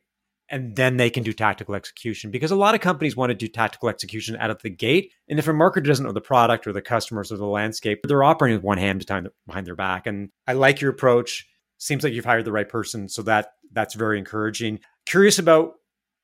And 0.49 0.75
then 0.75 0.97
they 0.97 1.09
can 1.09 1.23
do 1.23 1.33
tactical 1.33 1.75
execution 1.75 2.29
because 2.29 2.51
a 2.51 2.55
lot 2.55 2.75
of 2.75 2.81
companies 2.81 3.15
want 3.15 3.29
to 3.29 3.35
do 3.35 3.47
tactical 3.47 3.89
execution 3.89 4.35
out 4.37 4.51
of 4.51 4.61
the 4.61 4.69
gate. 4.69 5.13
And 5.29 5.39
if 5.39 5.47
a 5.47 5.51
marketer 5.51 5.85
doesn't 5.85 6.05
know 6.05 6.11
the 6.11 6.21
product 6.21 6.67
or 6.67 6.73
the 6.73 6.81
customers 6.81 7.31
or 7.31 7.37
the 7.37 7.45
landscape, 7.45 8.01
they're 8.03 8.23
operating 8.23 8.57
with 8.57 8.65
one 8.65 8.77
hand 8.77 9.05
behind 9.47 9.67
their 9.67 9.75
back. 9.75 10.05
And 10.05 10.29
I 10.47 10.53
like 10.53 10.81
your 10.81 10.91
approach. 10.91 11.47
Seems 11.77 12.03
like 12.03 12.13
you've 12.13 12.25
hired 12.25 12.45
the 12.45 12.51
right 12.51 12.67
person. 12.67 13.09
So 13.09 13.21
that 13.23 13.53
that's 13.71 13.95
very 13.95 14.19
encouraging. 14.19 14.79
Curious 15.05 15.39
about 15.39 15.73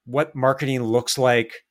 what 0.09 0.35
marketing 0.35 0.81
looks 0.81 1.17
like 1.17 1.63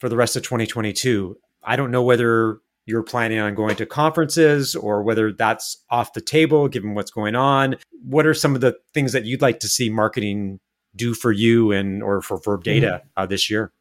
for 0.00 0.08
the 0.08 0.16
rest 0.16 0.36
of 0.36 0.42
2022. 0.42 1.36
I 1.62 1.76
don't 1.76 1.90
know 1.90 2.02
whether 2.02 2.58
you're 2.84 3.02
planning 3.02 3.38
on 3.38 3.54
going 3.54 3.76
to 3.76 3.86
conferences 3.86 4.74
or 4.74 5.02
whether 5.02 5.32
that's 5.32 5.84
off 5.90 6.12
the 6.12 6.20
table 6.20 6.68
given 6.68 6.94
what's 6.94 7.10
going 7.10 7.34
on. 7.34 7.76
What 8.04 8.26
are 8.26 8.34
some 8.34 8.54
of 8.54 8.60
the 8.60 8.76
things 8.92 9.12
that 9.12 9.24
you'd 9.24 9.42
like 9.42 9.60
to 9.60 9.68
see 9.68 9.88
marketing 9.88 10.60
do 10.94 11.14
for 11.14 11.30
you 11.32 11.72
and 11.72 12.02
or 12.02 12.22
for 12.22 12.38
Verb 12.38 12.64
Data 12.64 12.86
mm-hmm. 12.86 13.08
uh, 13.16 13.26
this 13.26 13.50
year? 13.50 13.72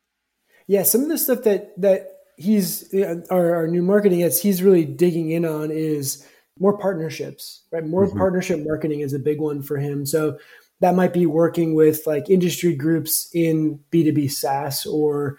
Yeah, 0.67 0.83
some 0.83 1.01
of 1.01 1.09
the 1.09 1.17
stuff 1.17 1.43
that 1.43 1.79
that 1.81 2.11
he's 2.37 2.93
our, 3.29 3.55
our 3.55 3.67
new 3.67 3.81
marketing 3.81 4.19
heads 4.19 4.41
he's 4.41 4.61
really 4.61 4.85
digging 4.85 5.31
in 5.31 5.45
on 5.45 5.71
is 5.71 6.25
more 6.59 6.77
partnerships, 6.77 7.63
right? 7.71 7.85
More 7.85 8.07
mm-hmm. 8.07 8.17
partnership 8.17 8.59
marketing 8.63 9.01
is 9.01 9.13
a 9.13 9.19
big 9.19 9.39
one 9.39 9.61
for 9.61 9.77
him. 9.77 10.05
So 10.05 10.37
that 10.81 10.95
might 10.95 11.13
be 11.13 11.25
working 11.25 11.73
with 11.73 12.05
like 12.05 12.29
industry 12.29 12.75
groups 12.75 13.29
in 13.33 13.79
B2B 13.91 14.31
SaaS 14.31 14.85
or 14.85 15.38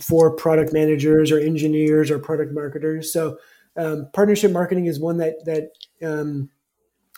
for 0.00 0.34
product 0.34 0.72
managers 0.72 1.30
or 1.30 1.38
engineers 1.38 2.10
or 2.10 2.18
product 2.18 2.52
marketers. 2.52 3.12
So 3.12 3.38
um, 3.76 4.08
partnership 4.12 4.52
marketing 4.52 4.86
is 4.86 4.98
one 4.98 5.18
that 5.18 5.44
that 5.44 5.70
um, 6.06 6.50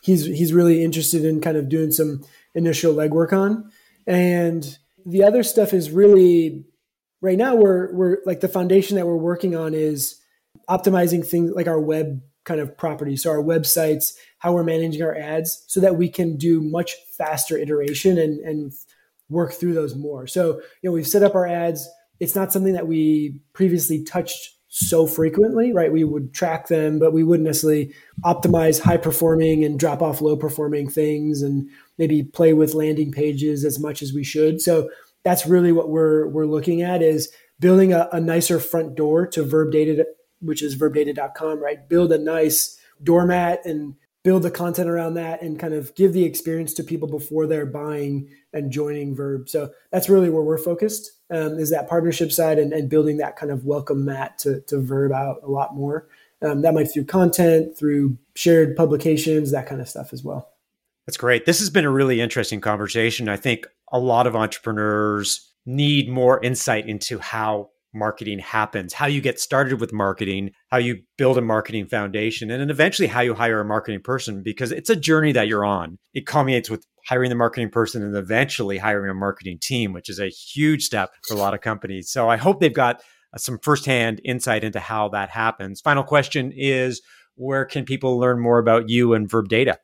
he's 0.02 0.24
he's 0.24 0.52
really 0.52 0.83
interested 0.83 1.24
in 1.24 1.40
kind 1.40 1.56
of 1.56 1.68
doing 1.68 1.90
some 1.92 2.24
initial 2.54 2.94
legwork 2.94 3.33
on. 3.33 3.70
And 4.06 4.78
the 5.06 5.22
other 5.22 5.42
stuff 5.42 5.72
is 5.72 5.90
really 5.90 6.64
right 7.20 7.38
now 7.38 7.54
we're 7.54 7.92
we're 7.94 8.18
like 8.26 8.40
the 8.40 8.48
foundation 8.48 8.96
that 8.96 9.06
we're 9.06 9.16
working 9.16 9.54
on 9.54 9.74
is 9.74 10.20
optimizing 10.68 11.26
things 11.26 11.52
like 11.52 11.66
our 11.66 11.80
web 11.80 12.20
kind 12.44 12.61
of 12.61 12.76
properties, 12.76 13.22
so 13.22 13.31
our 13.31 13.42
websites, 13.42 14.14
how 14.38 14.53
we're 14.53 14.64
managing 14.64 15.03
our 15.03 15.14
ads, 15.14 15.64
so 15.66 15.81
that 15.81 15.96
we 15.96 16.09
can 16.09 16.37
do 16.37 16.61
much 16.61 16.94
faster 17.16 17.57
iteration 17.57 18.18
and 18.18 18.40
and 18.40 18.72
work 19.29 19.53
through 19.53 19.74
those 19.74 19.94
more. 19.94 20.26
So 20.26 20.61
you 20.83 20.90
know 20.90 20.92
we've 20.92 21.07
set 21.07 21.22
up 21.22 21.35
our 21.35 21.46
ads 21.46 21.88
it's 22.20 22.37
not 22.37 22.53
something 22.53 22.74
that 22.74 22.87
we 22.87 23.40
previously 23.55 24.05
touched 24.05 24.50
so 24.68 25.07
frequently, 25.07 25.72
right? 25.72 25.90
We 25.90 26.05
would 26.05 26.33
track 26.33 26.68
them, 26.68 27.00
but 27.00 27.12
we 27.12 27.24
wouldn't 27.24 27.46
necessarily 27.46 27.92
optimize 28.24 28.81
high 28.81 28.98
performing 28.98 29.64
and 29.64 29.81
drop 29.81 30.00
off 30.00 30.20
low 30.20 30.37
performing 30.37 30.88
things 30.88 31.42
and 31.42 31.68
maybe 31.98 32.22
play 32.22 32.53
with 32.53 32.74
landing 32.74 33.11
pages 33.11 33.64
as 33.64 33.81
much 33.81 34.00
as 34.00 34.12
we 34.12 34.22
should. 34.22 34.61
So 34.61 34.88
that's 35.24 35.46
really 35.46 35.72
what 35.72 35.88
we're 35.88 36.29
we're 36.29 36.46
looking 36.46 36.83
at 36.83 37.03
is 37.03 37.33
building 37.59 37.92
a, 37.92 38.09
a 38.12 38.20
nicer 38.20 38.61
front 38.61 38.94
door 38.94 39.26
to 39.29 39.42
verb 39.42 39.72
data, 39.72 40.07
which 40.40 40.62
is 40.62 40.76
verbdata.com, 40.76 41.62
right? 41.62 41.88
Build 41.88 42.12
a 42.12 42.18
nice 42.18 42.79
doormat 43.03 43.64
and 43.64 43.94
build 44.22 44.42
the 44.42 44.50
content 44.50 44.88
around 44.88 45.14
that 45.14 45.42
and 45.42 45.59
kind 45.59 45.72
of 45.72 45.94
give 45.94 46.12
the 46.12 46.24
experience 46.24 46.74
to 46.74 46.85
people 46.85 47.09
before 47.09 47.46
they're 47.46 47.66
buying 47.66 48.29
and 48.53 48.70
joining 48.70 49.14
verb. 49.14 49.48
So 49.48 49.70
that's 49.90 50.09
really 50.09 50.29
where 50.29 50.42
we're 50.42 50.59
focused 50.59 51.12
um, 51.31 51.59
is 51.59 51.70
that 51.70 51.88
partnership 51.88 52.33
side 52.33 52.59
and, 52.59 52.72
and, 52.72 52.90
building 52.90 53.18
that 53.18 53.37
kind 53.37 53.53
of 53.53 53.64
welcome 53.64 54.05
mat 54.05 54.37
to, 54.38 54.61
to 54.62 54.81
verb 54.81 55.12
out 55.12 55.37
a 55.42 55.48
lot 55.48 55.74
more. 55.74 56.09
Um, 56.42 56.62
that 56.62 56.74
might 56.74 56.90
through 56.90 57.05
content 57.05 57.79
through 57.79 58.18
shared 58.35 58.76
publications 58.76 59.53
that 59.53 59.66
kind 59.66 59.81
of 59.81 59.88
stuff 59.88 60.12
as 60.12 60.24
well. 60.24 60.50
That's 61.07 61.16
great. 61.16 61.46
This 61.46 61.61
has 61.61 61.70
been 61.70 61.85
a 61.85 61.90
really 61.90 62.20
interesting 62.20 62.61
conversation. 62.61 63.29
I 63.29 63.37
think 63.37 63.66
a 63.92 63.98
lot 63.98 64.26
of 64.26 64.37
entrepreneurs 64.37 65.50
need 65.66 66.09
more 66.09 66.42
insight 66.42 66.88
into 66.88 67.18
how 67.18 67.70
marketing 67.92 68.38
happens, 68.38 68.92
how 68.92 69.07
you 69.07 69.20
get 69.20 69.40
started 69.40 69.81
with 69.81 69.92
marketing, 69.92 70.53
how 70.68 70.76
you 70.76 71.03
build 71.18 71.38
a 71.38 71.42
marketing 71.42 71.87
foundation, 71.87 72.50
and 72.50 72.61
then 72.61 72.70
eventually 72.70 73.09
how 73.09 73.20
you 73.20 73.35
hire 73.35 73.61
a 73.61 73.64
marketing 73.64 74.00
person 74.00 74.42
because 74.42 74.72
it's 74.72 74.90
a 74.90 74.96
journey 74.96 75.33
that 75.33 75.48
you're 75.48 75.64
on. 75.64 75.98
It 76.14 76.26
culminates 76.26 76.70
with 76.70 76.87
hiring 77.07 77.31
the 77.31 77.37
marketing 77.37 77.70
person 77.70 78.03
and 78.03 78.16
eventually 78.16 78.79
hiring 78.79 79.11
a 79.11 79.14
marketing 79.14 79.59
team, 79.61 79.92
which 79.92 80.09
is 80.09 80.20
a 80.20 80.29
huge 80.29 80.85
step 80.85 81.11
for 81.26 81.35
a 81.35 81.38
lot 81.38 81.55
of 81.55 81.61
companies. 81.61 82.11
So 82.11 82.29
I 82.29 82.37
hope 82.37 82.61
they've 82.61 82.72
got 82.72 83.03
uh, 83.35 83.38
some 83.38 83.59
firsthand 83.62 84.20
insight 84.24 84.64
into 84.64 84.81
how 84.81 85.09
that 85.11 85.31
happens. 85.31 85.81
Final 85.81 86.05
question 86.05 86.53
is 86.55 87.03
where 87.35 87.64
can 87.64 87.85
people 87.85 88.18
learn 88.18 88.40
more 88.40 88.59
about 88.59 88.88
you 88.88 89.14
and 89.14 89.31
Verb 89.31 89.48
Data? 89.48 89.79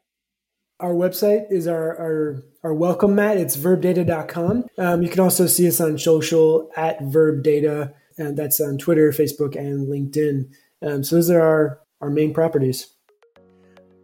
Our 0.79 0.93
website 0.93 1.51
is 1.51 1.67
our, 1.67 1.97
our, 1.99 2.43
our 2.63 2.75
welcome 2.75 3.15
mat. 3.15 3.39
It's 3.39 3.57
verbdata.com. 3.57 4.67
Um, 4.77 5.03
you 5.03 5.09
can 5.09 5.21
also 5.21 5.47
see 5.47 5.67
us 5.69 5.81
on 5.81 5.99
social 5.99 6.71
at 6.77 7.01
verbdata, 7.01 7.95
and 8.19 8.37
that's 8.37 8.61
on 8.61 8.77
Twitter, 8.77 9.11
Facebook, 9.11 9.57
and 9.57 9.89
LinkedIn. 9.89 10.51
Um, 10.83 11.03
so 11.03 11.17
those 11.17 11.31
are 11.31 11.41
our, 11.41 11.81
our 12.03 12.11
main 12.11 12.35
properties. 12.35 12.89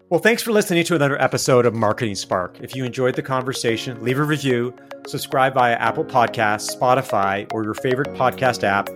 Well, 0.08 0.20
thanks 0.20 0.42
for 0.42 0.52
listening 0.52 0.84
to 0.84 0.94
another 0.94 1.20
episode 1.20 1.66
of 1.66 1.74
Marketing 1.74 2.14
Spark. 2.14 2.58
If 2.62 2.74
you 2.74 2.84
enjoyed 2.84 3.16
the 3.16 3.22
conversation, 3.22 4.02
leave 4.02 4.18
a 4.18 4.24
review, 4.24 4.74
subscribe 5.06 5.54
via 5.54 5.74
Apple 5.74 6.04
Podcasts, 6.04 6.74
Spotify, 6.74 7.50
or 7.52 7.64
your 7.64 7.74
favorite 7.74 8.14
podcast 8.14 8.62
app, 8.62 8.88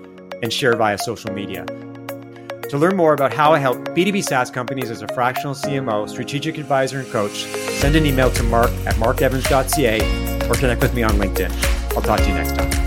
and 0.42 0.52
share 0.52 0.76
via 0.76 0.98
social 0.98 1.32
media. 1.32 1.64
To 2.70 2.78
learn 2.78 2.96
more 2.96 3.12
about 3.12 3.32
how 3.32 3.52
I 3.52 3.58
help 3.58 3.78
B2B 3.90 4.24
SaaS 4.24 4.50
companies 4.50 4.90
as 4.90 5.02
a 5.02 5.08
fractional 5.08 5.54
CMO, 5.54 6.08
strategic 6.08 6.58
advisor, 6.58 6.98
and 6.98 7.08
coach, 7.10 7.44
send 7.78 7.94
an 7.94 8.04
email 8.04 8.30
to 8.32 8.42
mark 8.42 8.70
at 8.86 8.96
markevans.ca 8.96 10.48
or 10.48 10.54
connect 10.54 10.82
with 10.82 10.92
me 10.92 11.04
on 11.04 11.12
LinkedIn. 11.12 11.52
I'll 11.94 12.02
talk 12.02 12.18
to 12.20 12.26
you 12.26 12.34
next 12.34 12.56
time. 12.56 12.85